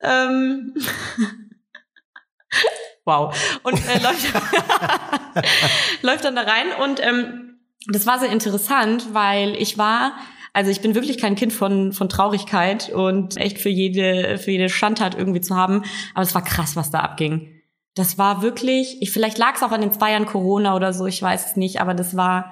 [0.01, 0.73] Ähm
[3.05, 3.35] Wow.
[3.63, 4.27] Und äh, läuft,
[6.01, 6.67] läuft dann da rein.
[6.81, 10.13] Und ähm, das war sehr interessant, weil ich war,
[10.53, 14.69] also ich bin wirklich kein Kind von, von Traurigkeit und echt für jede, für jede
[14.69, 15.83] Schandtat irgendwie zu haben.
[16.13, 17.49] Aber es war krass, was da abging.
[17.95, 21.05] Das war wirklich, ich, vielleicht lag es auch an den zwei Jahren Corona oder so,
[21.05, 22.51] ich weiß es nicht, aber das war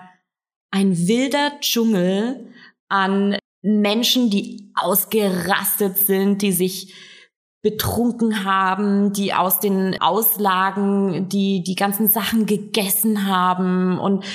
[0.69, 2.53] ein wilder Dschungel
[2.89, 6.93] an Menschen, die ausgerastet sind, die sich
[7.61, 14.25] betrunken haben, die aus den Auslagen die die ganzen Sachen gegessen haben und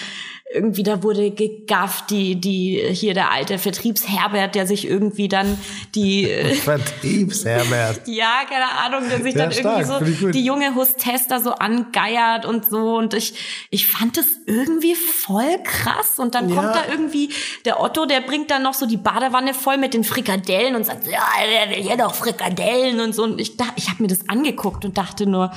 [0.54, 5.58] irgendwie da wurde gegafft, die, die, hier der alte Vertriebsherbert, der sich irgendwie dann
[5.94, 6.26] die.
[6.62, 8.06] Vertriebsherbert.
[8.06, 11.50] ja, keine Ahnung, der sich ja, dann stark, irgendwie so die junge Hostess da so
[11.50, 12.96] angeiert und so.
[12.96, 13.34] Und ich,
[13.70, 16.18] ich fand das irgendwie voll krass.
[16.18, 16.54] Und dann ja.
[16.54, 17.30] kommt da irgendwie
[17.64, 21.08] der Otto, der bringt dann noch so die Badewanne voll mit den Frikadellen und sagt,
[21.08, 23.24] ja, der will hier doch Frikadellen und so.
[23.24, 25.50] Und ich, ich habe mir das angeguckt und dachte nur,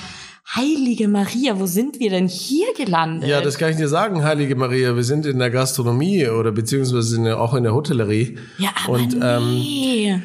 [0.56, 3.30] Heilige Maria, wo sind wir denn hier gelandet?
[3.30, 4.96] Ja, das kann ich dir sagen, Heilige Maria.
[4.96, 8.38] Wir sind in der Gastronomie oder beziehungsweise in der, auch in der Hotellerie.
[8.58, 10.12] Ja, aber Und, ähm, nee.
[10.12, 10.24] Ähm,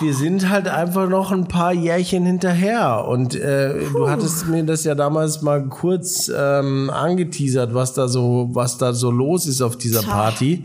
[0.00, 3.04] wir sind halt einfach noch ein paar Jährchen hinterher.
[3.06, 8.48] Und äh, du hattest mir das ja damals mal kurz ähm, angeteasert, was da so,
[8.52, 10.64] was da so los ist auf dieser Party.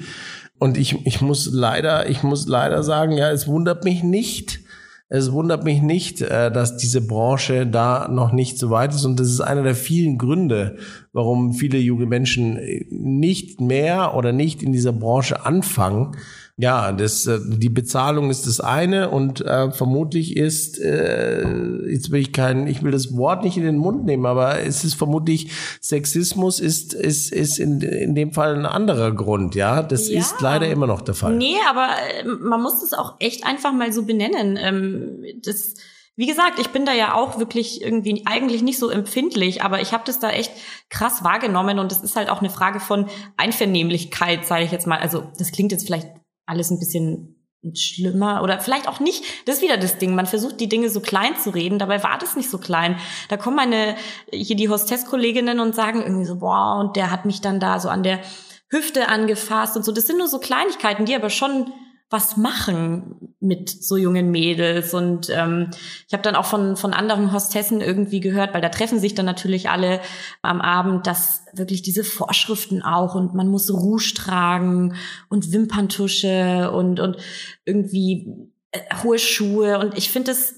[0.57, 4.61] Und ich, ich muss leider, ich muss leider sagen, ja, es wundert mich nicht,
[5.09, 9.05] es wundert mich nicht, äh, dass diese Branche da noch nicht so weit ist.
[9.05, 10.77] Und das ist einer der vielen Gründe,
[11.13, 16.15] warum viele junge Menschen nicht mehr oder nicht in dieser Branche anfangen,
[16.61, 21.47] ja, das, äh, die Bezahlung ist das eine und äh, vermutlich ist, äh,
[21.87, 24.83] jetzt will ich kein, ich will das Wort nicht in den Mund nehmen, aber es
[24.83, 29.81] ist vermutlich, Sexismus ist, ist, ist in, in dem Fall ein anderer Grund, ja.
[29.81, 30.19] Das ja.
[30.19, 31.33] ist leider immer noch der Fall.
[31.37, 31.87] Nee, aber
[32.19, 34.59] äh, man muss das auch echt einfach mal so benennen.
[34.61, 35.75] Ähm, das,
[36.17, 39.93] wie gesagt, ich bin da ja auch wirklich irgendwie eigentlich nicht so empfindlich, aber ich
[39.93, 40.51] habe das da echt
[40.89, 43.05] krass wahrgenommen und es ist halt auch eine Frage von
[43.37, 44.99] Einvernehmlichkeit, sage ich jetzt mal.
[44.99, 46.18] Also das klingt jetzt vielleicht
[46.49, 47.35] alles ein bisschen
[47.73, 49.23] schlimmer oder vielleicht auch nicht.
[49.45, 50.15] Das ist wieder das Ding.
[50.15, 52.97] Man versucht die Dinge so klein zu reden, dabei war das nicht so klein.
[53.27, 53.95] Da kommen meine
[54.31, 57.89] hier die Hostesskolleginnen und sagen irgendwie so, boah, und der hat mich dann da so
[57.89, 58.21] an der
[58.69, 59.91] Hüfte angefasst und so.
[59.91, 61.71] Das sind nur so Kleinigkeiten, die aber schon
[62.09, 64.93] was machen mit so jungen Mädels.
[64.93, 65.69] Und ähm,
[66.07, 69.25] ich habe dann auch von, von anderen Hostessen irgendwie gehört, weil da treffen sich dann
[69.25, 70.01] natürlich alle
[70.41, 74.95] am Abend, dass wirklich diese Vorschriften auch und man muss Rouge tragen
[75.29, 77.17] und Wimperntusche und, und
[77.65, 79.79] irgendwie äh, hohe Schuhe.
[79.79, 80.55] Und ich finde das,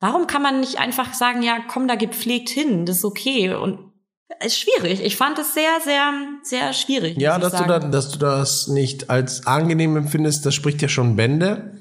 [0.00, 3.54] warum kann man nicht einfach sagen, ja, komm da gepflegt hin, das ist okay.
[3.54, 3.89] Und
[4.44, 5.02] ist schwierig.
[5.04, 6.12] Ich fand es sehr, sehr,
[6.42, 7.18] sehr schwierig.
[7.18, 11.16] Ja, dass du, da, dass du das nicht als angenehm empfindest, das spricht ja schon
[11.16, 11.80] Bände.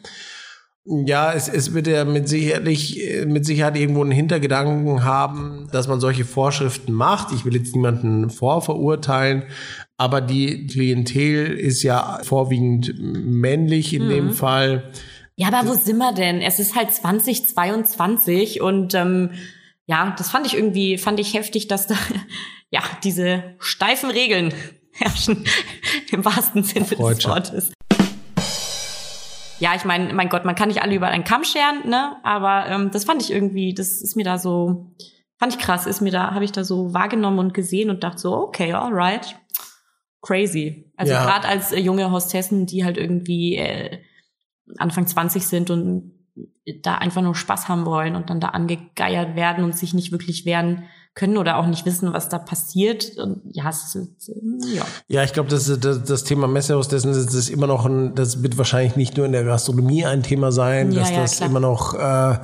[0.85, 5.99] Ja, es, es wird ja mit sicherlich, mit Sicherheit irgendwo einen Hintergedanken haben, dass man
[5.99, 7.31] solche Vorschriften macht.
[7.31, 9.43] Ich will jetzt niemanden vorverurteilen,
[9.97, 14.09] aber die Klientel ist ja vorwiegend männlich in mhm.
[14.09, 14.91] dem Fall.
[15.35, 16.41] Ja, aber wo sind wir denn?
[16.41, 19.31] Es ist halt 2022 und ähm,
[19.89, 21.95] ja, das fand ich irgendwie, fand ich heftig, dass da
[22.69, 24.53] ja diese steifen Regeln
[24.91, 25.45] herrschen
[26.11, 27.73] im wahrsten Sinne des Wortes.
[29.59, 32.15] Ja, ich meine, mein Gott, man kann nicht alle über einen Kamm scheren, ne?
[32.23, 34.93] Aber ähm, das fand ich irgendwie, das ist mir da so,
[35.37, 38.19] fand ich krass, ist mir da, habe ich da so wahrgenommen und gesehen und dachte
[38.19, 39.35] so, okay, alright.
[40.21, 40.91] crazy.
[40.97, 41.25] Also Ja.
[41.25, 43.99] gerade als äh, junge Hostessen, die halt irgendwie äh,
[44.77, 46.18] Anfang 20 sind und
[46.81, 50.45] da einfach nur Spaß haben wollen und dann da angegeiert werden und sich nicht wirklich
[50.45, 50.83] wehren
[51.15, 53.17] können oder auch nicht wissen, was da passiert.
[53.17, 54.85] Und ja, ist, äh, ja.
[55.07, 58.57] Ja, ich glaube, das, das, das Thema Messehostessen das ist immer noch ein, das wird
[58.57, 61.49] wahrscheinlich nicht nur in der Gastronomie ein Thema sein, Ja, dass ja, das klar.
[61.49, 62.37] immer noch äh,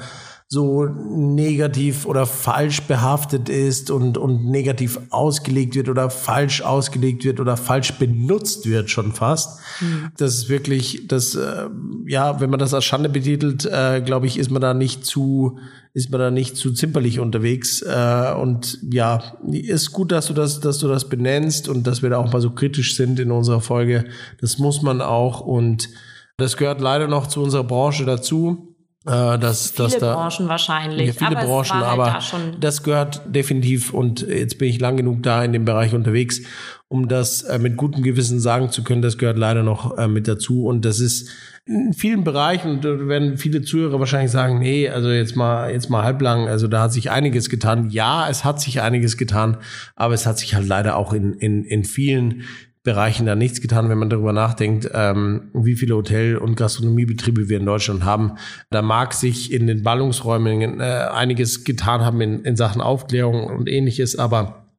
[0.48, 7.40] so negativ oder falsch behaftet ist und, und negativ ausgelegt wird oder falsch ausgelegt wird
[7.40, 9.60] oder falsch benutzt wird schon fast.
[9.80, 10.12] Hm.
[10.18, 11.68] Das ist wirklich, das, äh,
[12.06, 15.58] ja, wenn man das als Schande betitelt, äh, glaube ich, ist man da nicht zu,
[15.94, 17.82] ist man da nicht zu zimperlich unterwegs.
[17.82, 22.12] Äh, und ja, ist gut, dass du das, dass du das benennst und dass wir
[22.12, 24.06] da auch mal so kritisch sind in unserer Folge.
[24.42, 25.90] Das muss man auch und
[26.38, 28.75] das gehört leider noch zu unserer Branche dazu.
[29.08, 31.08] Äh, dass, Viele dass da, Branchen wahrscheinlich.
[31.08, 34.98] ja, viele aber Branchen, halt aber da das gehört definitiv und jetzt bin ich lang
[34.98, 36.42] genug da in dem Bereich unterwegs,
[36.88, 40.28] um das äh, mit gutem Gewissen sagen zu können, das gehört leider noch äh, mit
[40.28, 41.30] dazu und das ist
[41.68, 45.90] in vielen Bereichen und da werden viele Zuhörer wahrscheinlich sagen, nee, also jetzt mal jetzt
[45.92, 47.92] mal halblang, also da hat sich einiges getan.
[47.92, 49.58] Ja, es hat sich einiges getan,
[49.96, 52.44] aber es hat sich halt leider auch in in in vielen
[52.86, 57.58] Bereichen da nichts getan, wenn man darüber nachdenkt, ähm, wie viele Hotel- und Gastronomiebetriebe wir
[57.58, 58.38] in Deutschland haben.
[58.70, 63.68] Da mag sich in den Ballungsräumen äh, einiges getan haben in, in Sachen Aufklärung und
[63.68, 64.72] ähnliches, aber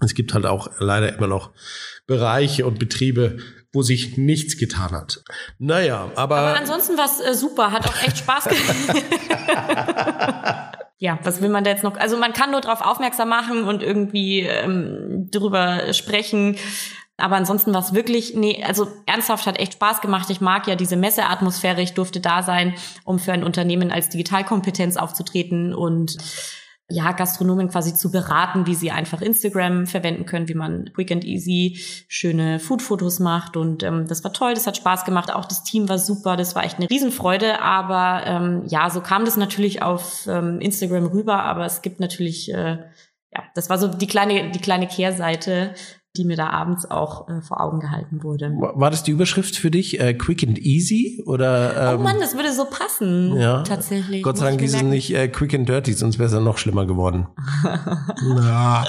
[0.00, 1.52] es gibt halt auch leider immer noch
[2.06, 3.36] Bereiche und Betriebe,
[3.70, 5.22] wo sich nichts getan hat.
[5.58, 9.04] Naja, aber, Aber ansonsten war es äh, super, hat auch echt Spaß gemacht.
[10.98, 11.96] ja, was will man da jetzt noch?
[11.98, 16.56] Also man kann nur darauf aufmerksam machen und irgendwie ähm, drüber sprechen.
[17.18, 20.30] Aber ansonsten war es wirklich, nee, also ernsthaft hat echt Spaß gemacht.
[20.30, 21.82] Ich mag ja diese Messeatmosphäre.
[21.82, 26.16] Ich durfte da sein, um für ein Unternehmen als Digitalkompetenz aufzutreten und
[26.92, 31.24] ja, Gastronomen quasi zu beraten, wie sie einfach Instagram verwenden können, wie man quick and
[31.24, 33.56] easy schöne Food-Fotos macht.
[33.56, 35.32] Und ähm, das war toll, das hat Spaß gemacht.
[35.32, 37.60] Auch das Team war super, das war echt eine Riesenfreude.
[37.62, 41.42] Aber ähm, ja, so kam das natürlich auf ähm, Instagram rüber.
[41.44, 42.78] Aber es gibt natürlich, äh,
[43.34, 45.74] ja, das war so die kleine, die kleine Kehrseite,
[46.16, 48.50] die mir da abends auch äh, vor Augen gehalten wurde.
[48.50, 49.98] war das die Überschrift für dich?
[49.98, 51.22] Äh, quick and easy?
[51.24, 53.34] Oder, ähm, oh Mann, das würde so passen.
[53.38, 53.62] ja.
[53.62, 54.22] Tatsächlich.
[54.22, 56.58] Gott sei Dank ist es nicht äh, quick and dirty, sonst wäre es ja noch
[56.58, 57.28] schlimmer geworden.
[58.36, 58.84] ja.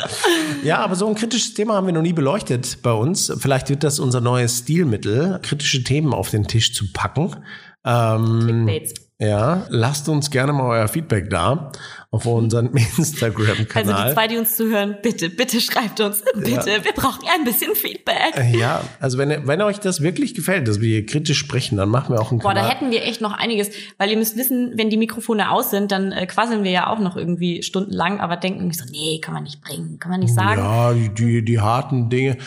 [0.64, 3.34] ja, aber so ein kritisches Thema haben wir noch nie beleuchtet bei uns.
[3.38, 7.38] Vielleicht wird das unser neues Stilmittel, kritische Themen auf den Tisch zu packen.
[7.86, 8.94] Ähm, Bates.
[9.28, 11.72] Ja, lasst uns gerne mal euer Feedback da
[12.12, 14.14] auf unseren Also die Instagram-Kanal.
[14.14, 16.24] zwei, die uns zuhören, bitte, bitte schreibt uns.
[16.36, 18.54] Bitte, wir brauchen ein bisschen Feedback.
[18.54, 22.14] ja, also wenn, wenn euch das wirklich gefällt, dass wir hier kritisch sprechen, dann machen
[22.14, 22.64] wir auch einen Boah, Kanal.
[22.64, 25.92] da hätten wir echt noch einiges, weil ihr müsst wissen, wenn die Mikrofone aus sind,
[25.92, 29.44] dann äh, quasseln wir ja auch noch irgendwie stundenlang, aber denken so, nee, kann man
[29.44, 30.60] nicht bringen, kann man nicht sagen.
[30.62, 32.38] Ja, die, die, die harten Dinge.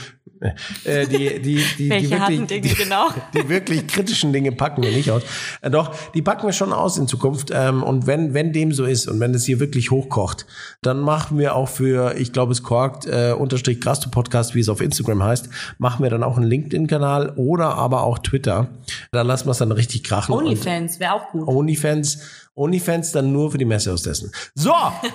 [0.85, 3.09] Äh, die, die, die, die wirklich, Dinge, die, genau.
[3.35, 5.23] Die wirklich kritischen Dinge packen wir nicht aus.
[5.63, 7.51] Äh, doch, die packen wir schon aus in Zukunft.
[7.53, 10.47] Ähm, und wenn, wenn dem so ist und wenn es hier wirklich hochkocht,
[10.83, 14.69] dann machen wir auch für, ich glaube, es korkt, äh, unterstrich Grasto Podcast, wie es
[14.69, 18.69] auf Instagram heißt, machen wir dann auch einen LinkedIn-Kanal oder aber auch Twitter.
[19.13, 20.35] Da lassen wir es dann richtig krachen.
[20.35, 21.49] Onlyfans wäre auch gut.
[21.49, 22.19] Onlyfans,
[22.57, 24.33] Onlyfans dann nur für die Messehostessen.
[24.55, 25.13] So, äh,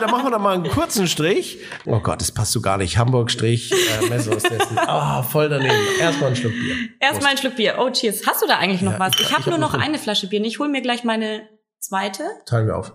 [0.00, 1.58] dann machen wir noch mal einen kurzen Strich.
[1.86, 2.98] Oh Gott, das passt so gar nicht.
[2.98, 4.76] Hamburg-Strich, äh, Messehostessen.
[4.90, 5.74] Ah, voll daneben.
[6.00, 6.74] Erstmal einen Schluck Bier.
[6.98, 7.76] Erstmal ein Schluck Bier.
[7.78, 8.26] Oh, cheers.
[8.26, 9.14] Hast du da eigentlich noch Ja, was?
[9.14, 10.42] ich- Ich, habe hab nur noch noch- eine Flasche Bier.
[10.44, 11.48] Ich hole mir gleich meine
[11.78, 12.24] zweite.
[12.46, 12.92] Teilen wir auf.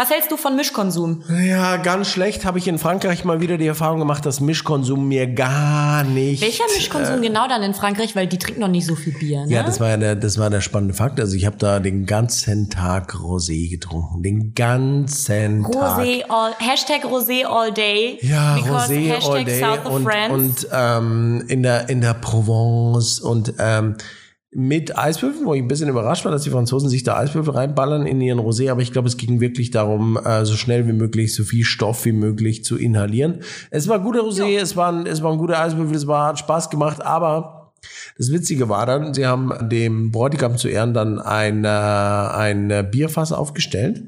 [0.00, 1.24] Was hältst du von Mischkonsum?
[1.28, 5.26] Ja, ganz schlecht habe ich in Frankreich mal wieder die Erfahrung gemacht, dass Mischkonsum mir
[5.26, 6.40] gar nicht.
[6.40, 8.16] Welcher Mischkonsum genau dann in Frankreich?
[8.16, 9.52] Weil die trinken noch nicht so viel Bier, ne?
[9.52, 11.20] Ja, das war ja der, das war der spannende Fakt.
[11.20, 14.22] Also ich habe da den ganzen Tag Rosé getrunken.
[14.22, 15.98] Den ganzen Tag.
[15.98, 18.18] Rosé all, Hashtag Rosé all day.
[18.22, 20.32] Ja, Rosé Hashtag all day South of und, France.
[20.32, 23.96] und ähm, in der in der Provence und ähm,
[24.52, 28.04] mit Eiswürfeln, wo ich ein bisschen überrascht war, dass die Franzosen sich da Eiswürfel reinballern
[28.04, 31.34] in ihren Rosé, aber ich glaube, es ging wirklich darum, äh, so schnell wie möglich,
[31.34, 33.40] so viel Stoff wie möglich zu inhalieren.
[33.70, 37.00] Es war guter Rosé, es waren es waren gute Eiswürfel, es war hat Spaß gemacht,
[37.00, 37.74] aber
[38.18, 43.32] das Witzige war dann, sie haben dem Bräutigam zu Ehren dann ein, äh, ein Bierfass
[43.32, 44.02] aufgestellt.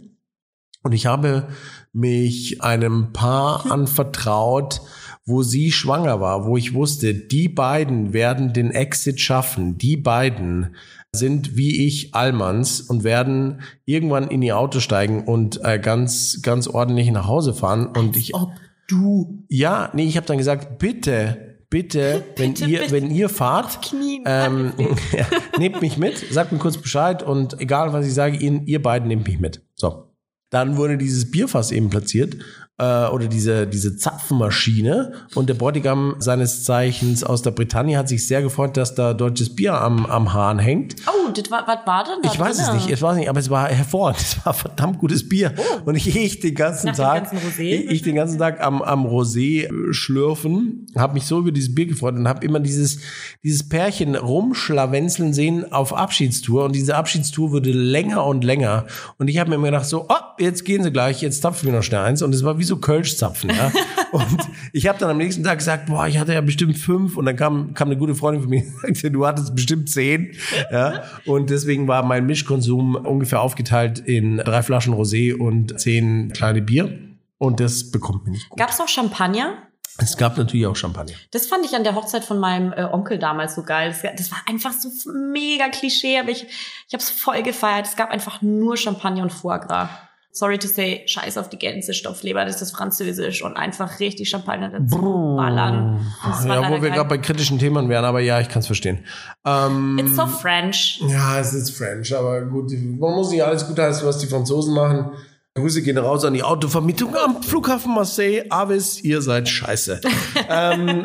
[0.82, 1.48] Und ich habe
[1.92, 4.80] mich einem Paar anvertraut,
[5.24, 9.78] wo sie schwanger war, wo ich wusste, die beiden werden den Exit schaffen.
[9.78, 10.74] Die beiden
[11.14, 16.66] sind wie ich Allmanns und werden irgendwann in ihr Auto steigen und äh, ganz, ganz
[16.66, 17.86] ordentlich nach Hause fahren.
[17.86, 18.50] Und ich, Ob
[18.88, 22.92] du ja, nee, ich habe dann gesagt, bitte, bitte, wenn Bitte, ihr, bitte.
[22.92, 24.72] wenn ihr fahrt, ähm,
[25.12, 25.26] ja,
[25.58, 29.08] nehmt mich mit, sagt mir kurz Bescheid und egal was ich sage, ihr, ihr beiden
[29.08, 29.62] nehmt mich mit.
[29.74, 30.08] So.
[30.50, 32.36] Dann wurde dieses Bierfass eben platziert.
[32.82, 35.12] Äh, oder diese, diese Zapfenmaschine.
[35.34, 39.54] Und der Bräutigam seines Zeichens aus der Bretagne hat sich sehr gefreut, dass da deutsches
[39.54, 40.96] Bier am, am Hahn hängt.
[41.06, 43.40] Oh, das war, was war denn da Ich weiß es nicht, ich weiß nicht, aber
[43.40, 44.20] es war hervorragend.
[44.32, 45.52] Es war verdammt gutes Bier.
[45.84, 46.90] Und ich, ich den ganzen Oh.
[46.90, 51.26] Nach Tag, ganzen ich, ich den ganzen Tag am, am Rosé äh, schlürfen, habe mich
[51.26, 52.98] so über dieses Bier gefreut und habe immer dieses,
[53.42, 56.64] dieses Pärchen rumschlawenzeln sehen auf Abschiedstour.
[56.64, 58.86] Und diese Abschiedstour wurde länger und länger.
[59.18, 61.76] Und ich habe mir immer gedacht so, oh, jetzt gehen sie gleich, jetzt zapfen wir
[61.76, 62.22] noch schnell eins.
[62.22, 63.50] Und es war wie so Kölsch-Zapfen.
[63.50, 63.72] Ja?
[64.12, 64.38] und
[64.72, 67.16] ich habe dann am nächsten Tag gesagt, boah, ich hatte ja bestimmt fünf.
[67.16, 70.34] Und dann kam, kam eine gute Freundin von mir und sagte, du hattest bestimmt zehn.
[70.70, 71.04] Ja?
[71.26, 76.98] Und deswegen war mein Mischkonsum ungefähr aufgeteilt in drei Flaschen Rosé und zehn kleine Bier.
[77.38, 78.58] Und das bekommt mir nicht gut.
[78.58, 79.54] Gab's noch Champagner?
[79.98, 81.14] Es gab natürlich auch Champagner.
[81.32, 83.88] Das fand ich an der Hochzeit von meinem äh, Onkel damals so geil.
[83.88, 87.86] Das, das war einfach so mega Klischee, aber ich, ich habe es voll gefeiert.
[87.86, 89.90] Es gab einfach nur Champagner und Foie Gras.
[90.34, 94.30] Sorry to say, scheiß auf die Gänse, Stopfleber, das ist das Französisch und einfach richtig
[94.30, 94.96] Champagner dazu
[95.36, 96.06] ballern.
[96.24, 98.66] Das war Ja, wo wir gerade bei kritischen Themen wären, aber ja, ich kann es
[98.66, 99.04] verstehen.
[99.44, 101.02] Ähm, It's so French.
[101.06, 104.74] ja, es ist French, aber gut, man muss nicht alles gut heißen, was die Franzosen
[104.74, 105.10] machen.
[105.54, 108.44] Grüße gehen raus an die Autovermietung am Flughafen Marseille.
[108.48, 110.00] Avis, ihr seid scheiße.
[110.48, 111.04] ähm,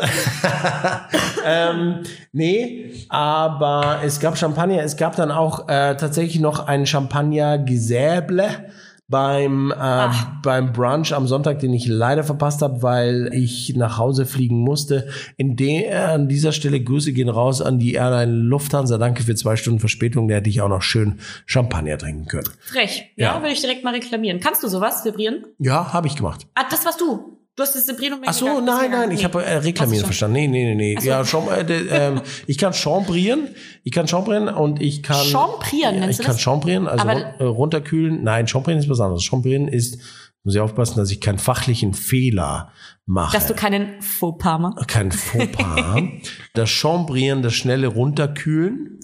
[1.46, 4.84] ähm, nee, aber es gab Champagner.
[4.84, 8.70] Es gab dann auch äh, tatsächlich noch ein Champagner Gesäble
[9.10, 10.10] beim, äh,
[10.44, 15.08] beim Brunch am Sonntag, den ich leider verpasst habe, weil ich nach Hause fliegen musste.
[15.38, 18.98] In der, an dieser Stelle Grüße gehen raus an die Airline Lufthansa.
[18.98, 20.28] Danke für zwei Stunden Verspätung.
[20.28, 22.50] Da hätte ich auch noch schön Champagner trinken können.
[22.60, 23.06] Frech.
[23.16, 23.42] Ja, Ja.
[23.42, 24.40] würde ich direkt mal reklamieren.
[24.40, 25.46] Kannst du sowas, Vibrieren?
[25.60, 26.46] Ja, habe ich gemacht.
[26.56, 27.38] Ah, das warst du.
[27.58, 30.36] Du hast das Vibrieren Ach so, nein, nein, ich habe äh, reklamieren verstanden.
[30.36, 31.02] Nee, nee, nee, nee.
[31.02, 31.08] So.
[31.08, 33.48] Ja, Cham äh, ähm, ich kann chambrieren,
[33.84, 38.24] ich kann chambrieren und ich kann Chambrieren, ja, ich kann chambrieren, also run äh, runterkühlen.
[38.24, 39.24] Nein, chambrieren ist was anderes.
[39.24, 40.00] Chambrieren ist
[40.44, 42.72] muss ich aufpassen, dass ich keinen fachlichen Fehler
[43.08, 43.36] mache.
[43.36, 44.88] Dass du keinen Fauxpas machst.
[44.88, 46.04] kein Fauxpas.
[46.54, 49.00] das Chambrieren, das schnelle Runterkühlen.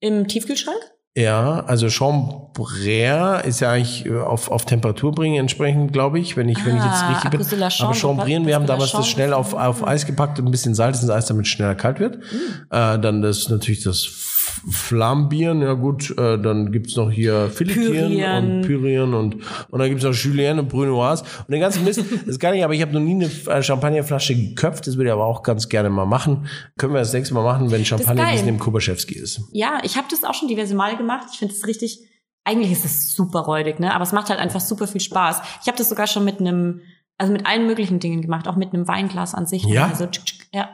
[0.00, 0.76] Im Tiefkühlschrank?
[1.16, 6.50] Ja, also Chambrier ist ja eigentlich äh, auf, auf Temperatur bringen entsprechend, glaube ich, wenn
[6.50, 7.58] ich, wenn ich jetzt Ah, richtig bin.
[7.58, 10.44] La Aber Chambre, Chambrieren, wir haben damals das Chambre schnell auf, auf Eis gepackt und
[10.44, 12.18] ein bisschen Salz ins Eis, damit es schneller kalt wird.
[12.18, 12.74] Mm.
[12.74, 14.04] Äh, dann das natürlich das
[14.70, 18.56] Flambieren, ja gut, äh, dann gibt's noch hier Filetieren Pürieren.
[18.56, 19.34] und Pürieren und,
[19.70, 22.02] und dann gibt's noch Julienne und Brunoise und den ganzen Mist.
[22.26, 25.12] das kann ich, aber ich habe noch nie eine äh, Champagnerflasche geköpft, das würde ich
[25.12, 26.48] aber auch ganz gerne mal machen.
[26.78, 29.40] Können wir das nächste Mal machen, wenn Champagner bisschen im Kubaschewski ist.
[29.52, 31.28] Ja, ich habe das auch schon diverse Male gemacht.
[31.32, 32.00] Ich finde es richtig.
[32.44, 33.92] Eigentlich ist es super räudig, ne?
[33.92, 35.40] Aber es macht halt einfach super viel Spaß.
[35.62, 36.82] Ich habe das sogar schon mit einem,
[37.18, 39.64] also mit allen möglichen Dingen gemacht, auch mit einem Weinglas an sich.
[39.64, 39.88] Ja?
[39.88, 40.68] Also, tsch, tsch, ja.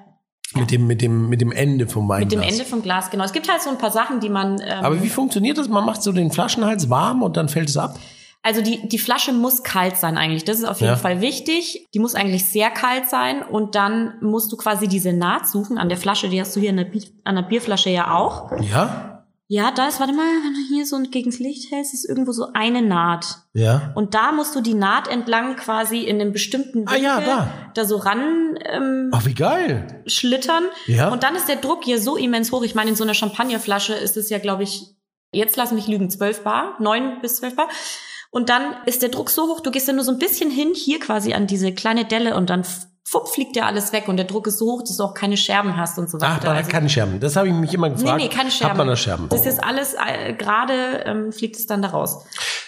[0.54, 2.32] Mit dem, mit dem, mit dem Ende vom Weinglas.
[2.36, 3.24] Mit dem Ende vom Glas, genau.
[3.24, 4.60] Es gibt halt so ein paar Sachen, die man.
[4.60, 5.68] Ähm, Aber wie funktioniert das?
[5.68, 7.98] Man macht so den Flaschenhals warm und dann fällt es ab?
[8.44, 10.44] Also die, die Flasche muss kalt sein eigentlich.
[10.44, 10.96] Das ist auf jeden Ja.
[10.98, 11.86] Fall wichtig.
[11.94, 15.88] Die muss eigentlich sehr kalt sein und dann musst du quasi diese Naht suchen an
[15.88, 16.28] der Flasche.
[16.28, 16.86] Die hast du hier der
[17.22, 18.50] an der Bierflasche ja auch.
[18.60, 19.11] Ja?
[19.48, 22.48] Ja, da ist, warte mal, wenn du hier so gegens Licht hältst, ist irgendwo so
[22.54, 23.26] eine Naht.
[23.52, 23.92] Ja.
[23.94, 27.52] Und da musst du die Naht entlang quasi in einem bestimmten Ah Winkel ja, da.
[27.74, 30.02] da so ran ähm, Ach, wie geil.
[30.06, 30.64] schlittern.
[30.86, 31.10] Ja.
[31.10, 32.62] Und dann ist der Druck hier so immens hoch.
[32.62, 34.86] Ich meine, in so einer Champagnerflasche ist es ja, glaube ich,
[35.32, 37.68] jetzt lass mich lügen, 12 Bar, 9 bis 12 Bar.
[38.30, 40.72] Und dann ist der Druck so hoch, du gehst ja nur so ein bisschen hin,
[40.74, 42.64] hier quasi an diese kleine Delle und dann
[43.04, 45.36] fupp, fliegt dir alles weg und der Druck ist so hoch, dass du auch keine
[45.36, 46.46] Scherben hast und so Ach, weiter.
[46.48, 47.20] man hat Also- keine Scherben.
[47.20, 48.20] Das habe ich mich immer Nee, gefragt.
[48.22, 48.70] nee, keine Scherben.
[48.70, 49.28] Hat man da Scherben?
[49.28, 52.24] Das ist alles äh, gerade, ähm, fliegt es dann da raus.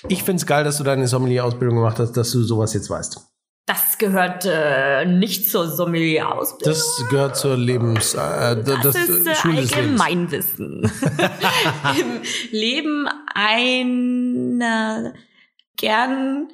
[0.09, 3.19] Ich find's geil, dass du deine Sommelier-Ausbildung gemacht hast, dass du sowas jetzt weißt.
[3.67, 6.75] Das gehört äh, nicht zur Sommelier-Ausbildung.
[6.75, 8.13] Das gehört zur Lebens...
[8.13, 9.57] Äh, das, Das, ist äh, Schule.
[9.61, 10.83] Allgemeinwissen.
[11.99, 12.21] Im
[12.51, 15.15] Leben einer
[15.79, 16.49] gern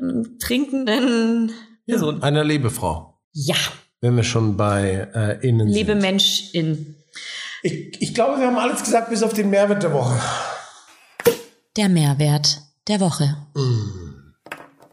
[0.00, 1.52] ähm, trinkenden
[1.88, 2.22] Person.
[2.22, 3.18] Einer Lebefrau.
[3.32, 3.56] Ja,
[4.02, 6.02] Wenn wir schon bei äh, innen liebe sind.
[6.02, 6.96] Menschin.
[7.62, 10.20] Ich, ich glaube, wir haben alles gesagt, bis auf den Mehrwert der Woche.
[11.78, 13.36] Der Mehrwert der Woche.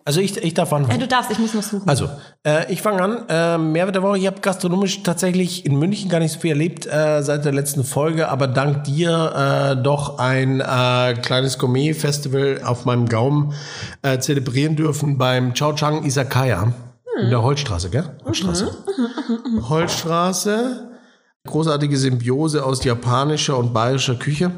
[0.05, 0.99] Also ich, ich darf anfangen.
[0.99, 1.87] Ja, du darfst, ich muss noch suchen.
[1.89, 2.09] Also,
[2.45, 3.27] äh, ich fange an.
[3.27, 4.17] Äh, Mehrwert der Woche.
[4.17, 7.83] Ich habe gastronomisch tatsächlich in München gar nicht so viel erlebt äh, seit der letzten
[7.83, 13.53] Folge, aber dank dir äh, doch ein äh, kleines Gourmet-Festival auf meinem Gaumen
[14.01, 16.71] äh, zelebrieren dürfen beim Chao Chang Isakaya
[17.21, 18.17] in der Holzstraße, gell?
[18.25, 18.71] Holzstraße.
[19.69, 20.91] Holzstraße.
[21.45, 24.51] Großartige Symbiose aus japanischer und bayerischer Küche.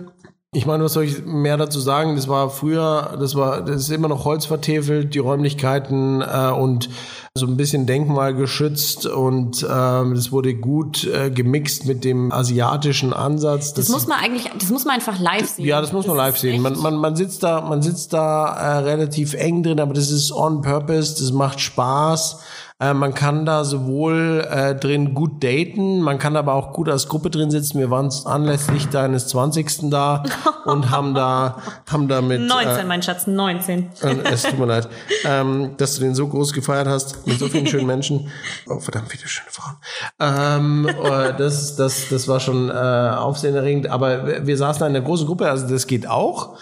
[0.54, 2.16] Ich meine, was soll ich mehr dazu sagen?
[2.16, 6.90] Das war früher, das war, das ist immer noch Holz vertäfelt, die Räumlichkeiten äh, und
[7.36, 13.74] so ein bisschen denkmalgeschützt und ähm, das wurde gut äh, gemixt mit dem asiatischen Ansatz.
[13.74, 15.66] Das, das muss man eigentlich, das muss man einfach live sehen.
[15.66, 16.62] Ja, das muss das man live sehen.
[16.62, 20.32] Man, man, man sitzt da, man sitzt da äh, relativ eng drin, aber das ist
[20.32, 22.40] on purpose, das macht Spaß.
[22.80, 27.08] Äh, man kann da sowohl äh, drin gut daten, man kann aber auch gut als
[27.08, 27.80] Gruppe drin sitzen.
[27.80, 29.90] Wir waren anlässlich deines 20.
[29.90, 30.22] da
[30.66, 31.58] und haben da,
[31.90, 32.40] haben da mit.
[32.40, 33.90] 19, äh, mein Schatz, 19.
[34.04, 34.90] Äh, es tut mir leid,
[35.26, 38.30] ähm, dass du den so groß gefeiert hast mit so vielen schönen Menschen.
[38.68, 39.78] Oh, verdammt, viele schöne Frauen.
[40.20, 45.04] Ähm, äh, das, das, das war schon äh, aufsehenerregend, aber wir saßen da in einer
[45.04, 46.58] großen Gruppe, also das geht auch.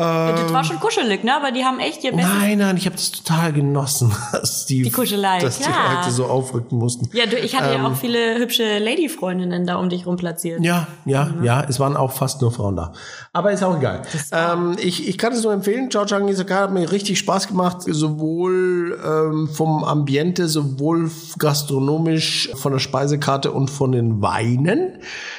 [0.00, 1.34] Ja, das war schon kuschelig, ne?
[1.34, 2.32] Aber die haben echt ihr Bestes.
[2.38, 5.66] Nein, nein, ich habe das total genossen, dass die, die Kuschelei, dass ja.
[5.66, 7.08] die Leute so aufrücken mussten.
[7.12, 10.64] Ja, du, ich hatte ähm, ja auch viele hübsche Lady-Freundinnen da um dich rum platziert.
[10.64, 11.44] Ja, ja, mhm.
[11.44, 12.92] ja, es waren auch fast nur Frauen da.
[13.32, 14.02] Aber ist auch egal.
[14.32, 15.90] Ähm, ich, ich kann es nur empfehlen.
[15.90, 22.72] Chao Chang Isaka hat mir richtig Spaß gemacht, sowohl ähm, vom Ambiente, sowohl gastronomisch, von
[22.72, 24.98] der Speisekarte und von den Weinen.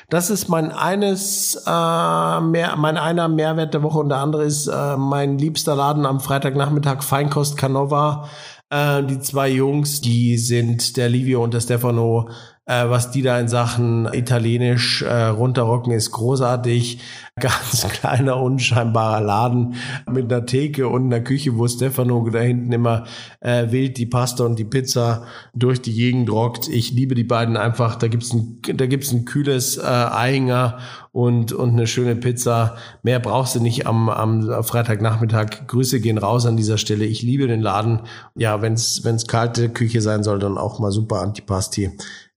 [0.09, 4.65] Das ist mein eines, äh, mehr, mein einer Mehrwert der Woche und der andere ist
[4.65, 8.27] äh, mein liebster Laden am Freitagnachmittag Feinkost Canova.
[8.71, 12.29] Äh, die zwei Jungs, die sind der Livio und der Stefano
[12.69, 16.99] äh, was die da in Sachen Italienisch äh, runterrocken, ist großartig.
[17.39, 19.75] Ganz kleiner, unscheinbarer Laden
[20.11, 23.05] mit einer Theke und einer Küche, wo Stefano da hinten immer
[23.39, 25.23] äh, wild die Pasta und die Pizza
[25.55, 26.67] durch die Gegend rockt.
[26.67, 27.95] Ich liebe die beiden einfach.
[27.95, 30.79] Da gibt's ein, da gibt's ein kühles äh, Einger
[31.13, 32.75] und, und eine schöne Pizza.
[33.03, 35.65] Mehr brauchst du nicht am, am Freitagnachmittag.
[35.67, 37.05] Grüße gehen raus an dieser Stelle.
[37.05, 38.01] Ich liebe den Laden.
[38.35, 41.91] Ja, wenn's wenn's kalte Küche sein soll, dann auch mal super Antipasti.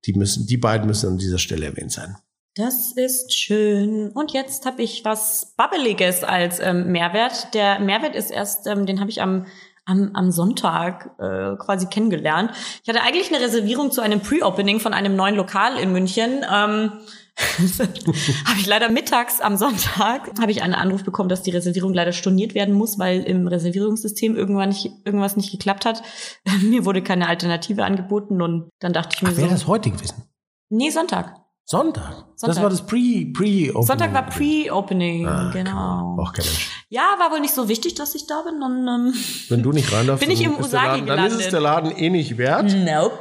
[0.07, 2.17] Die müssen, die beiden müssen an dieser Stelle erwähnt sein.
[2.55, 4.11] Das ist schön.
[4.11, 7.55] Und jetzt habe ich was Babbeliges als ähm, Mehrwert.
[7.55, 9.47] Der Mehrwert ist erst, ähm, den habe ich am
[9.85, 12.53] am, am Sonntag äh, quasi kennengelernt.
[12.83, 16.45] Ich hatte eigentlich eine Reservierung zu einem Pre-Opening von einem neuen Lokal in München.
[16.51, 17.01] Ähm,
[17.79, 22.13] habe ich leider mittags am Sonntag habe ich einen Anruf bekommen, dass die Reservierung leider
[22.13, 26.03] storniert werden muss, weil im Reservierungssystem irgendwann nicht, irgendwas nicht geklappt hat.
[26.63, 29.41] mir wurde keine Alternative angeboten und dann dachte ich mir Ach, so.
[29.41, 30.25] Wäre das heute gewesen?
[30.69, 31.42] Nee, Sonntag.
[31.65, 32.27] Sonntag.
[32.35, 32.57] Sonntag.
[32.57, 33.33] Das war das Pre-Opening.
[33.73, 36.19] Pre Sonntag war Pre-Opening, ah, genau.
[36.21, 36.71] Auch kein Mensch.
[36.89, 38.61] Ja, war wohl nicht so wichtig, dass ich da bin.
[38.61, 39.15] Dann, ähm,
[39.49, 41.33] Wenn du nicht rein darfst, bin ich im Usagi Laden, gelandet.
[41.33, 42.65] Dann ist es der Laden eh nicht wert.
[42.65, 43.17] Nope.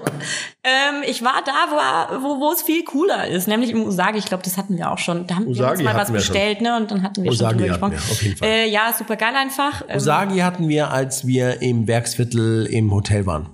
[0.63, 4.17] Ähm, ich war da, wo, wo, wo es viel cooler ist, nämlich im Usagi.
[4.17, 5.27] Ich glaube, das hatten wir auch schon.
[5.27, 6.67] Da haben Usagi wir uns mal was bestellt, schon.
[6.67, 6.77] ne?
[6.77, 7.91] Und dann hatten wir Usagi schon drüber gesprochen.
[7.91, 8.47] Wir, auf jeden Fall.
[8.47, 9.83] Äh, ja, super geil einfach.
[9.87, 13.49] Ähm, Usagi hatten wir, als wir im Werksviertel im Hotel waren.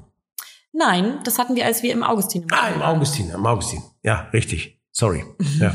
[0.72, 2.44] Nein, das hatten wir, als wir im Augustin.
[2.44, 3.82] Im ah, im Augustin, im Augustin.
[4.04, 4.77] Ja, richtig.
[4.98, 5.24] Sorry.
[5.60, 5.74] Ja.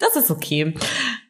[0.00, 0.74] das ist okay.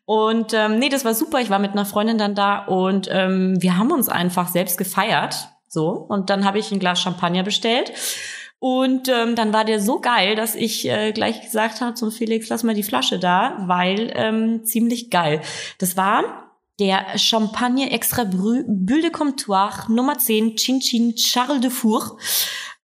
[0.04, 1.40] Und ähm, nee, das war super.
[1.40, 5.48] Ich war mit einer Freundin dann da und ähm, wir haben uns einfach selbst gefeiert.
[5.68, 5.90] So.
[5.90, 7.92] Und dann habe ich ein Glas Champagner bestellt.
[8.58, 12.48] Und ähm, dann war der so geil, dass ich äh, gleich gesagt habe zum Felix,
[12.48, 15.40] lass mal die Flasche da, weil ähm, ziemlich geil.
[15.78, 21.70] Das war der Champagner Extra Brü Bulle de Comptoir Nummer 10 Chin Chin Charles de
[21.70, 22.18] Four.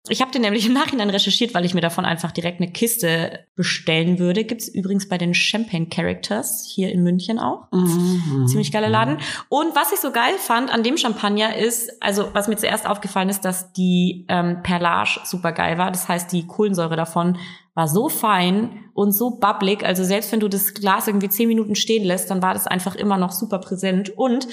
[0.08, 3.40] Ich habe den nämlich im Nachhinein recherchiert, weil ich mir davon einfach direkt eine Kiste
[3.56, 4.44] bestellen würde.
[4.44, 7.70] Gibt's übrigens bei den Champagne Characters hier in München auch.
[7.72, 9.18] Mhm, Ziemlich geiler Laden.
[9.48, 13.28] Und was ich so geil fand an dem Champagner ist, also was mir zuerst aufgefallen
[13.28, 15.90] ist, dass die ähm, Perlage super geil war.
[15.90, 17.38] Das heißt, die Kohlensäure davon
[17.78, 19.84] war so fein und so bubblig.
[19.84, 22.96] Also selbst wenn du das Glas irgendwie zehn Minuten stehen lässt, dann war das einfach
[22.96, 24.10] immer noch super präsent.
[24.18, 24.48] Und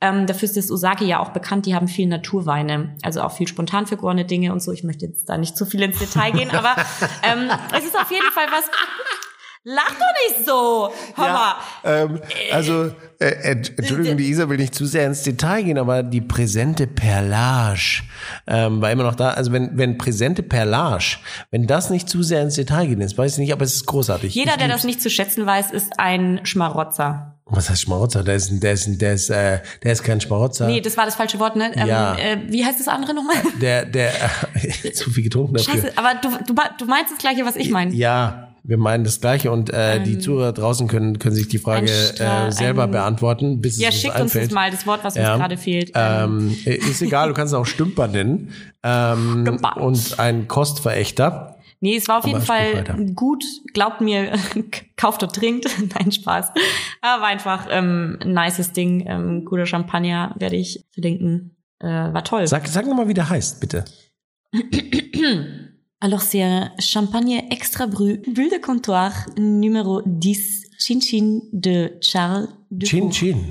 [0.00, 3.48] ähm, dafür ist das Osaki ja auch bekannt, die haben viel Naturweine, also auch viel
[3.48, 4.70] spontan vergorene Dinge und so.
[4.70, 6.76] Ich möchte jetzt da nicht zu viel ins Detail gehen, aber
[7.24, 8.70] ähm, es ist auf jeden Fall was.
[9.70, 14.86] Lach doch nicht so, Hör ja, ähm, also, äh, Entschuldigung, die Isa will nicht zu
[14.86, 18.02] sehr ins Detail gehen, aber die präsente Perlage
[18.46, 19.28] ähm, war immer noch da.
[19.30, 21.18] Also wenn, wenn präsente Perlage,
[21.50, 23.84] wenn das nicht zu sehr ins Detail geht, ist, weiß ich nicht, aber es ist
[23.84, 24.34] großartig.
[24.34, 27.34] Jeder, der das nicht zu schätzen weiß, ist ein Schmarotzer.
[27.44, 28.24] Was heißt Schmarotzer?
[28.24, 30.66] Der ist, der ist, der ist, äh, der ist kein Schmarotzer.
[30.66, 31.72] Nee, das war das falsche Wort, ne?
[31.76, 32.16] Ähm, ja.
[32.16, 33.36] Äh, wie heißt das andere nochmal?
[33.60, 34.12] Der, der,
[34.54, 35.74] äh, zu viel getrunken dafür.
[35.74, 37.94] Scheiße, aber du, du, du meinst das Gleiche, was ich meine.
[37.94, 41.58] Ja, wir meinen das Gleiche und äh, ähm, die Zuhörer draußen können, können sich die
[41.58, 45.14] Frage äh, selber ein, beantworten, bis ja, es schickt uns das mal, das Wort, was
[45.14, 45.32] ja.
[45.32, 45.92] uns gerade fehlt.
[45.94, 48.52] Ähm, ist egal, du kannst es auch Stümper nennen.
[48.82, 49.76] Ähm, Stümper.
[49.78, 51.58] Und ein Kostverächter.
[51.80, 52.84] Nee, es war auf jeden Fall
[53.14, 53.44] gut.
[53.72, 54.32] Glaubt mir,
[54.96, 55.66] kauft und trinkt.
[55.94, 56.50] Nein, Spaß.
[57.02, 59.06] Aber war einfach ähm, ein nices Ding.
[59.06, 61.56] Ähm, guter Champagner werde ich verlinken.
[61.78, 62.46] Äh, war toll.
[62.48, 63.84] Sag, sag nochmal, wie der heißt, bitte.
[66.00, 72.48] Alors c'est un champagne extra brut, bulle de comptoir numéro 10, Chin Chin de Charles
[72.70, 73.50] de Chin Chin.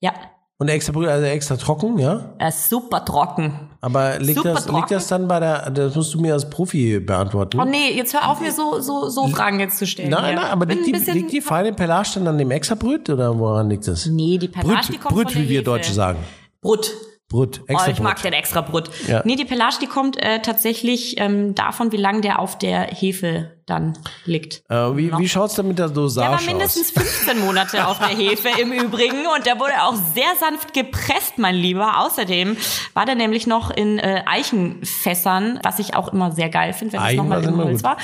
[0.00, 0.14] Ja,
[0.58, 2.34] Und extra, Brühe, also extra trocken, ja?
[2.38, 3.68] er ist super trocken.
[3.82, 4.76] Aber liegt Super das, trocken.
[4.78, 7.60] liegt das dann bei der, das musst du mir als Profi beantworten.
[7.60, 10.08] Oh nee, jetzt hör auf mir so, so, so Fragen jetzt zu stellen.
[10.08, 10.40] nein, ja.
[10.42, 13.86] nein, aber liegt die, liegt die feine Pelage dann an dem Extrabrüt oder woran liegt
[13.86, 14.06] das?
[14.06, 15.64] Nee, die Pelage, die Brüt, kommt Brüt wie wir Hefe.
[15.64, 16.20] Deutsche sagen.
[16.62, 16.90] Brut.
[17.28, 18.88] Brüt, Oh, extra ich mag den extra Brut.
[19.08, 19.22] Ja.
[19.24, 23.56] Nee, die Pelage, die kommt äh, tatsächlich ähm, davon, wie lange der auf der Hefe
[23.66, 24.62] dann liegt.
[24.68, 27.02] Äh, wie, wie schaut's denn mit der Der Dosage war mindestens aus?
[27.02, 31.56] 15 Monate auf der Hefe im Übrigen und der wurde auch sehr sanft gepresst, mein
[31.56, 31.98] Lieber.
[31.98, 32.56] Außerdem
[32.94, 37.06] war der nämlich noch in äh, Eichenfässern, was ich auch immer sehr geil finde, wenn
[37.06, 37.96] es nochmal im Holz war.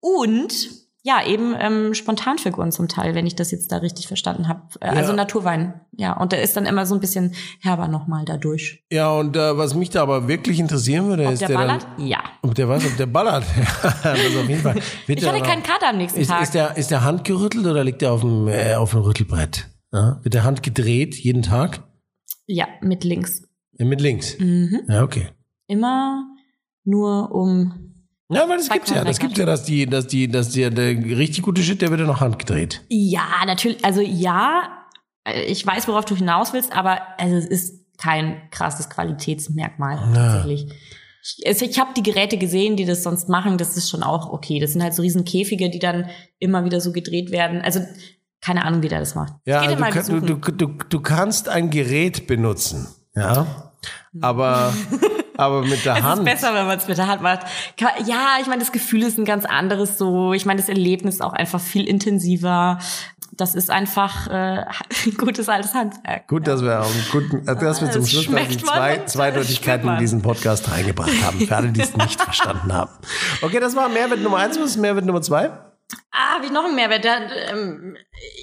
[0.00, 4.62] Und ja, eben ähm, Spontanfiguren zum Teil, wenn ich das jetzt da richtig verstanden habe.
[4.80, 5.16] Äh, Also Ja.
[5.16, 5.80] Naturwein.
[5.92, 8.84] Ja, und der ist dann immer so ein bisschen herber nochmal dadurch.
[8.90, 11.86] Ja, und äh, was mich da aber wirklich interessieren würde, Ob ist der der ballert?
[11.96, 12.18] dann, Ja.
[12.42, 13.44] ob der was, ob der ballert.
[14.02, 14.74] Das auf jeden Fall.
[15.06, 16.42] Wird Ich hatte keinen Kater am nächsten ist, Tag.
[16.42, 19.68] ist der, ist der handgerüttelt oder liegt der auf dem, äh, auf dem Rüttelbrett?
[19.92, 20.18] Ja?
[20.24, 21.84] Wird der Hand gedreht jeden Tag?
[22.48, 23.42] ja, mit links.
[23.78, 24.36] Ja, mit links.
[24.40, 24.80] Mhm.
[24.88, 25.28] Ja, okay.
[25.68, 26.24] Immer
[26.84, 27.85] nur um
[28.28, 29.04] Ja, weil das Zwei gibt's ja.
[29.04, 32.00] Das gibt's ja, dass die, dass die, dass der, der richtig gute Shit, der wird
[32.00, 32.82] ja noch handgedreht.
[32.88, 33.84] Ja, natürlich.
[33.84, 34.86] Also ja,
[35.24, 40.66] äh, ich weiß, worauf du hinaus willst, aber also es ist kein krasses Qualitätsmerkmal tatsächlich.
[41.22, 43.58] Ich, also ich habe die Geräte gesehen, die das sonst machen.
[43.58, 44.60] Das ist schon auch okay.
[44.60, 46.08] Das sind halt so riesen Käfige, die dann
[46.38, 47.62] immer wieder so gedreht werden.
[47.62, 47.80] Also
[48.40, 49.34] keine Ahnung, wie der das macht.
[49.44, 50.26] Ja, also du, besuchen.
[50.26, 52.88] du, du, du, du kannst ein Gerät benutzen.
[53.14, 53.72] Ja.
[54.20, 54.72] Aber,
[55.36, 56.18] aber mit der es Hand.
[56.20, 57.40] ist besser, wenn man es mit der Hand macht.
[57.78, 60.32] Ja, ich meine, das Gefühl ist ein ganz anderes so.
[60.32, 62.78] Ich meine, das Erlebnis ist auch einfach viel intensiver.
[63.32, 64.64] Das ist einfach äh,
[65.18, 66.26] gutes altes Handwerk.
[66.26, 69.88] Gut, dass wir, am guten, äh, dass wir zum Es Schluss noch die zwei, Zweideutigkeiten
[69.90, 71.40] in diesen Podcast reingebracht haben.
[71.40, 72.90] Für alle, die es nicht verstanden haben.
[73.42, 74.58] Okay, das war Mehrwert Nummer eins.
[74.58, 75.50] Was ist Mehrwert Nummer zwei?
[76.18, 77.04] Ah, wie noch ein Mehrwert.
[77.04, 77.18] Da,
[77.50, 77.94] ähm,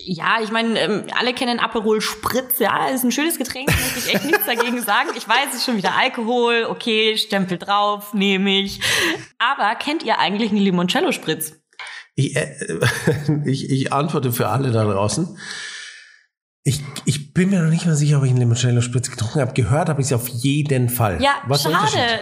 [0.06, 2.60] ja, ich meine, ähm, alle kennen Aperol Spritz.
[2.60, 5.10] Ja, ist ein schönes Getränk, möchte ich echt nichts dagegen sagen.
[5.18, 6.68] Ich weiß, es ist schon wieder Alkohol.
[6.70, 8.80] Okay, Stempel drauf, nehme ich.
[9.40, 11.60] Aber kennt ihr eigentlich einen Limoncello Spritz?
[12.14, 12.80] Ich, äh,
[13.46, 15.36] ich, ich antworte für alle da draußen.
[16.64, 19.54] Ich, ich bin mir noch nicht mal sicher, ob ich einen Limoncello Spritz getrunken habe.
[19.54, 21.18] Gehört habe ich sie auf jeden Fall.
[21.20, 21.74] Ja, Was schade.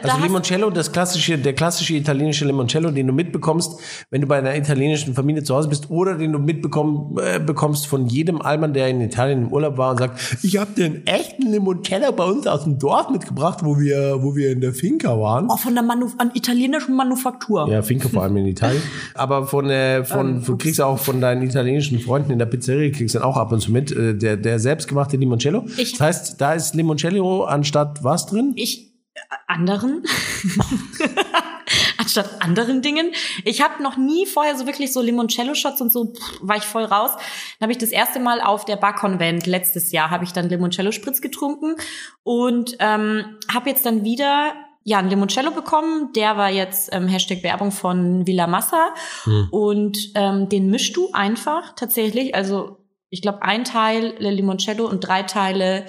[0.01, 3.73] Da Also hast- Limoncello, das klassische, der klassische italienische Limoncello, den du mitbekommst,
[4.09, 8.07] wenn du bei einer italienischen Familie zu Hause bist, oder den du mitbekommst äh, von
[8.07, 12.13] jedem Allmann, der in Italien im Urlaub war und sagt, ich habe den echten Limoncello
[12.13, 15.47] bei uns aus dem Dorf mitgebracht, wo wir, wo wir in der Finca waren.
[15.49, 17.67] Oh, von der Manu an italienischen Manufaktur.
[17.69, 18.81] Ja, Finke vor allem in Italien.
[19.15, 23.13] Aber von, äh, von, kriegst du auch von deinen italienischen Freunden in der Pizzeria, kriegst
[23.13, 24.59] du dann auch ab und zu mit, äh, der, der
[25.01, 25.65] selbstgemachte Limoncello.
[25.77, 28.53] Ich- das heißt, da ist Limoncello anstatt was drin?
[28.55, 30.03] Ich äh, anderen
[31.97, 33.11] anstatt anderen Dingen.
[33.45, 36.63] Ich habe noch nie vorher so wirklich so Limoncello Shots und so pff, war ich
[36.63, 37.11] voll raus.
[37.59, 40.49] Dann habe ich das erste Mal auf der Bar Convent letztes Jahr habe ich dann
[40.49, 41.75] Limoncello Spritz getrunken
[42.23, 46.11] und ähm, habe jetzt dann wieder ja, ein Limoncello bekommen.
[46.15, 48.95] Der war jetzt ähm, Hashtag Werbung von Villa Massa.
[49.51, 52.33] Und ähm, den mischst du einfach tatsächlich.
[52.33, 52.80] Also
[53.11, 55.85] ich glaube, ein Teil Limoncello und drei Teile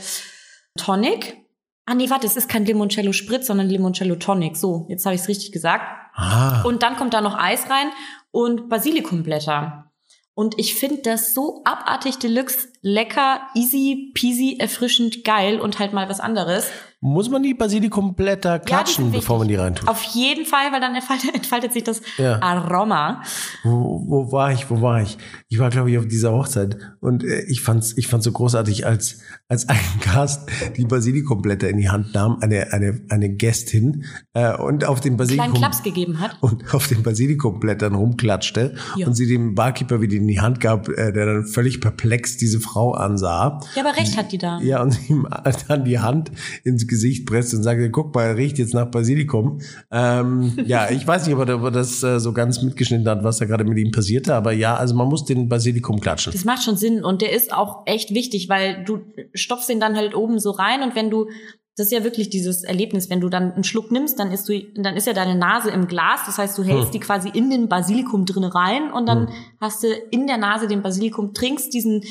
[0.76, 1.38] Tonic.
[1.86, 4.56] Ah nee, warte, es ist kein Limoncello Spritz, sondern Limoncello Tonic.
[4.56, 5.84] So, jetzt habe ich es richtig gesagt.
[6.14, 7.90] Ah, Und dann kommt da noch Eis rein
[8.32, 9.90] und Basilikumblätter.
[10.34, 16.08] Und ich finde das so abartig deluxe, lecker, easy peasy, erfrischend, geil und halt mal
[16.08, 16.70] was anderes.
[17.04, 19.88] Muss man die Basilikumblätter klatschen, sind bevor man die reintut?
[19.88, 22.40] Auf jeden Fall, weil dann entfaltet, entfaltet sich das Ja.
[22.40, 23.22] Aroma.
[23.64, 24.70] Wo, wo war ich?
[24.70, 25.18] Wo war ich?
[25.48, 28.86] Ich war, glaube ich, auf dieser Hochzeit und äh, ich fand's, ich fand's so großartig,
[28.86, 29.18] als
[29.52, 30.48] als ein Gast
[30.78, 35.52] die Basilikumblätter in die Hand nahm, eine eine eine Gästin äh, und auf den Basilikum
[35.52, 36.38] Klaps gegeben hat.
[36.40, 39.06] und auf den Basilikumblättern rumklatschte Ja.
[39.06, 42.60] und sie dem Barkeeper wieder in die Hand gab, äh, der dann völlig perplex diese
[42.60, 43.60] Frau ansah.
[43.76, 44.58] Ja, aber recht hat die da.
[44.62, 45.28] Ja, und ihm
[45.68, 46.32] dann die Hand
[46.64, 49.60] ins Gesicht presst und sagte, guck mal, riecht jetzt nach Basilikum.
[49.90, 53.22] Ähm, ja, ich weiß nicht, ob er, ob er das äh, so ganz mitgeschnitten hat,
[53.22, 56.32] was da gerade mit ihm passierte, aber ja, also man muss den Basilikum klatschen.
[56.32, 59.00] Das macht schon Sinn und der ist auch echt wichtig, weil du
[59.42, 61.28] stopfst den dann halt oben so rein und wenn du
[61.76, 64.60] das ist ja wirklich dieses Erlebnis, wenn du dann einen Schluck nimmst, dann ist du
[64.74, 66.92] dann ist ja deine Nase im Glas, das heißt, du hältst Hm.
[66.92, 69.34] die quasi in den Basilikum drin rein und dann Hm.
[69.60, 72.04] hast du in der Nase den Basilikum, trinkst diesen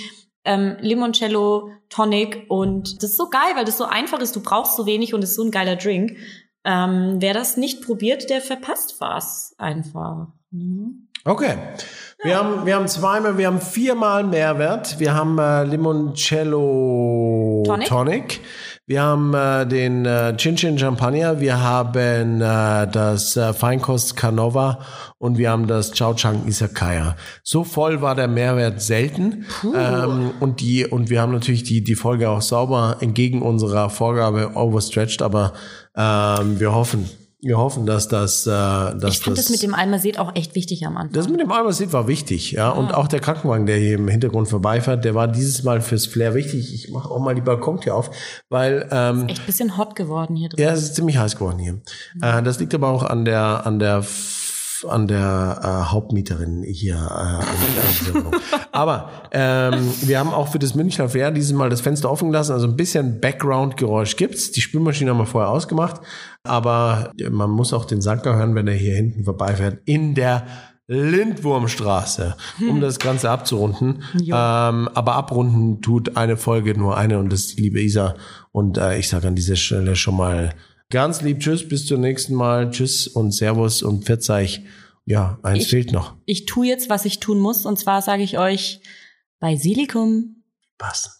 [0.46, 4.76] ähm, Limoncello Tonic und das ist so geil, weil das so einfach ist, du brauchst
[4.78, 6.18] so wenig und es ist so ein geiler Drink.
[6.64, 10.28] Ähm, wer das nicht probiert, der verpasst was einfach.
[10.52, 11.08] Mhm.
[11.24, 11.56] Okay.
[12.24, 15.00] Wir haben, wir haben zweimal, wir haben viermal Mehrwert.
[15.00, 17.88] Wir haben äh, Limoncello Tonic.
[17.88, 18.42] Tonic.
[18.92, 24.80] Wir haben äh, den äh, Chin Chin Champagner, wir haben äh, das äh, Feinkost Canova
[25.18, 27.16] und wir haben das Chao Chang Isakaya.
[27.42, 29.46] So voll war der Mehrwert selten.
[29.64, 34.52] Ähm, und die und wir haben natürlich die die Folge auch sauber entgegen unserer Vorgabe
[34.56, 35.54] overstretched, aber
[35.96, 37.10] ähm, wir hoffen,
[37.44, 40.86] wir hoffen, dass das, äh, dass Ich fand das, mit dem Almased auch echt wichtig
[40.86, 41.14] am Anfang.
[41.14, 42.70] das mit dem Almased war wichtig, ja.
[42.70, 46.36] Und auch der Krankenwagen, der hier im Hintergrund vorbeifährt, der war dieses Mal fürs Flair
[46.36, 46.74] wichtig.
[46.74, 48.12] Ich mache auch mal die Balkontür auf,
[48.50, 50.64] weil ähm, echt ein bisschen hot geworden hier drin.
[50.64, 51.82] ja, es ist ziemlich heiß geworden hier.
[52.22, 54.04] Äh, das liegt aber auch an der an der
[54.88, 56.96] an der äh, Hauptmieterin hier.
[56.96, 58.34] Äh, an
[58.72, 62.54] aber ähm, wir haben auch für das Münchner Fair dieses Mal das Fenster offen gelassen.
[62.54, 64.52] Also ein bisschen Background-Geräusch gibt's.
[64.52, 66.02] Die Spülmaschine haben wir vorher ausgemacht,
[66.44, 70.46] aber man muss auch den Sanker hören, wenn er hier hinten vorbeifährt in der
[70.88, 72.36] Lindwurmstraße,
[72.70, 74.04] um das Ganze abzurunden.
[74.20, 78.16] Ähm, aber abrunden tut eine Folge nur eine und das ist die liebe Isa.
[78.52, 80.54] Und äh, ich sage an dieser Stelle schon mal
[80.92, 82.70] ganz lieb Tschüss, bis zum nächsten Mal.
[82.70, 84.64] Tschüss und Servus und Verzeih.
[85.06, 86.16] Ja, eins Ich- fehlt noch.
[86.26, 88.82] Ich tue jetzt, was ich tun muss, und zwar sage ich euch
[89.40, 90.44] Basilikum.
[90.78, 91.16] Passend.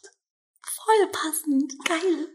[0.64, 1.74] Voll passend.
[1.86, 2.28] Geil.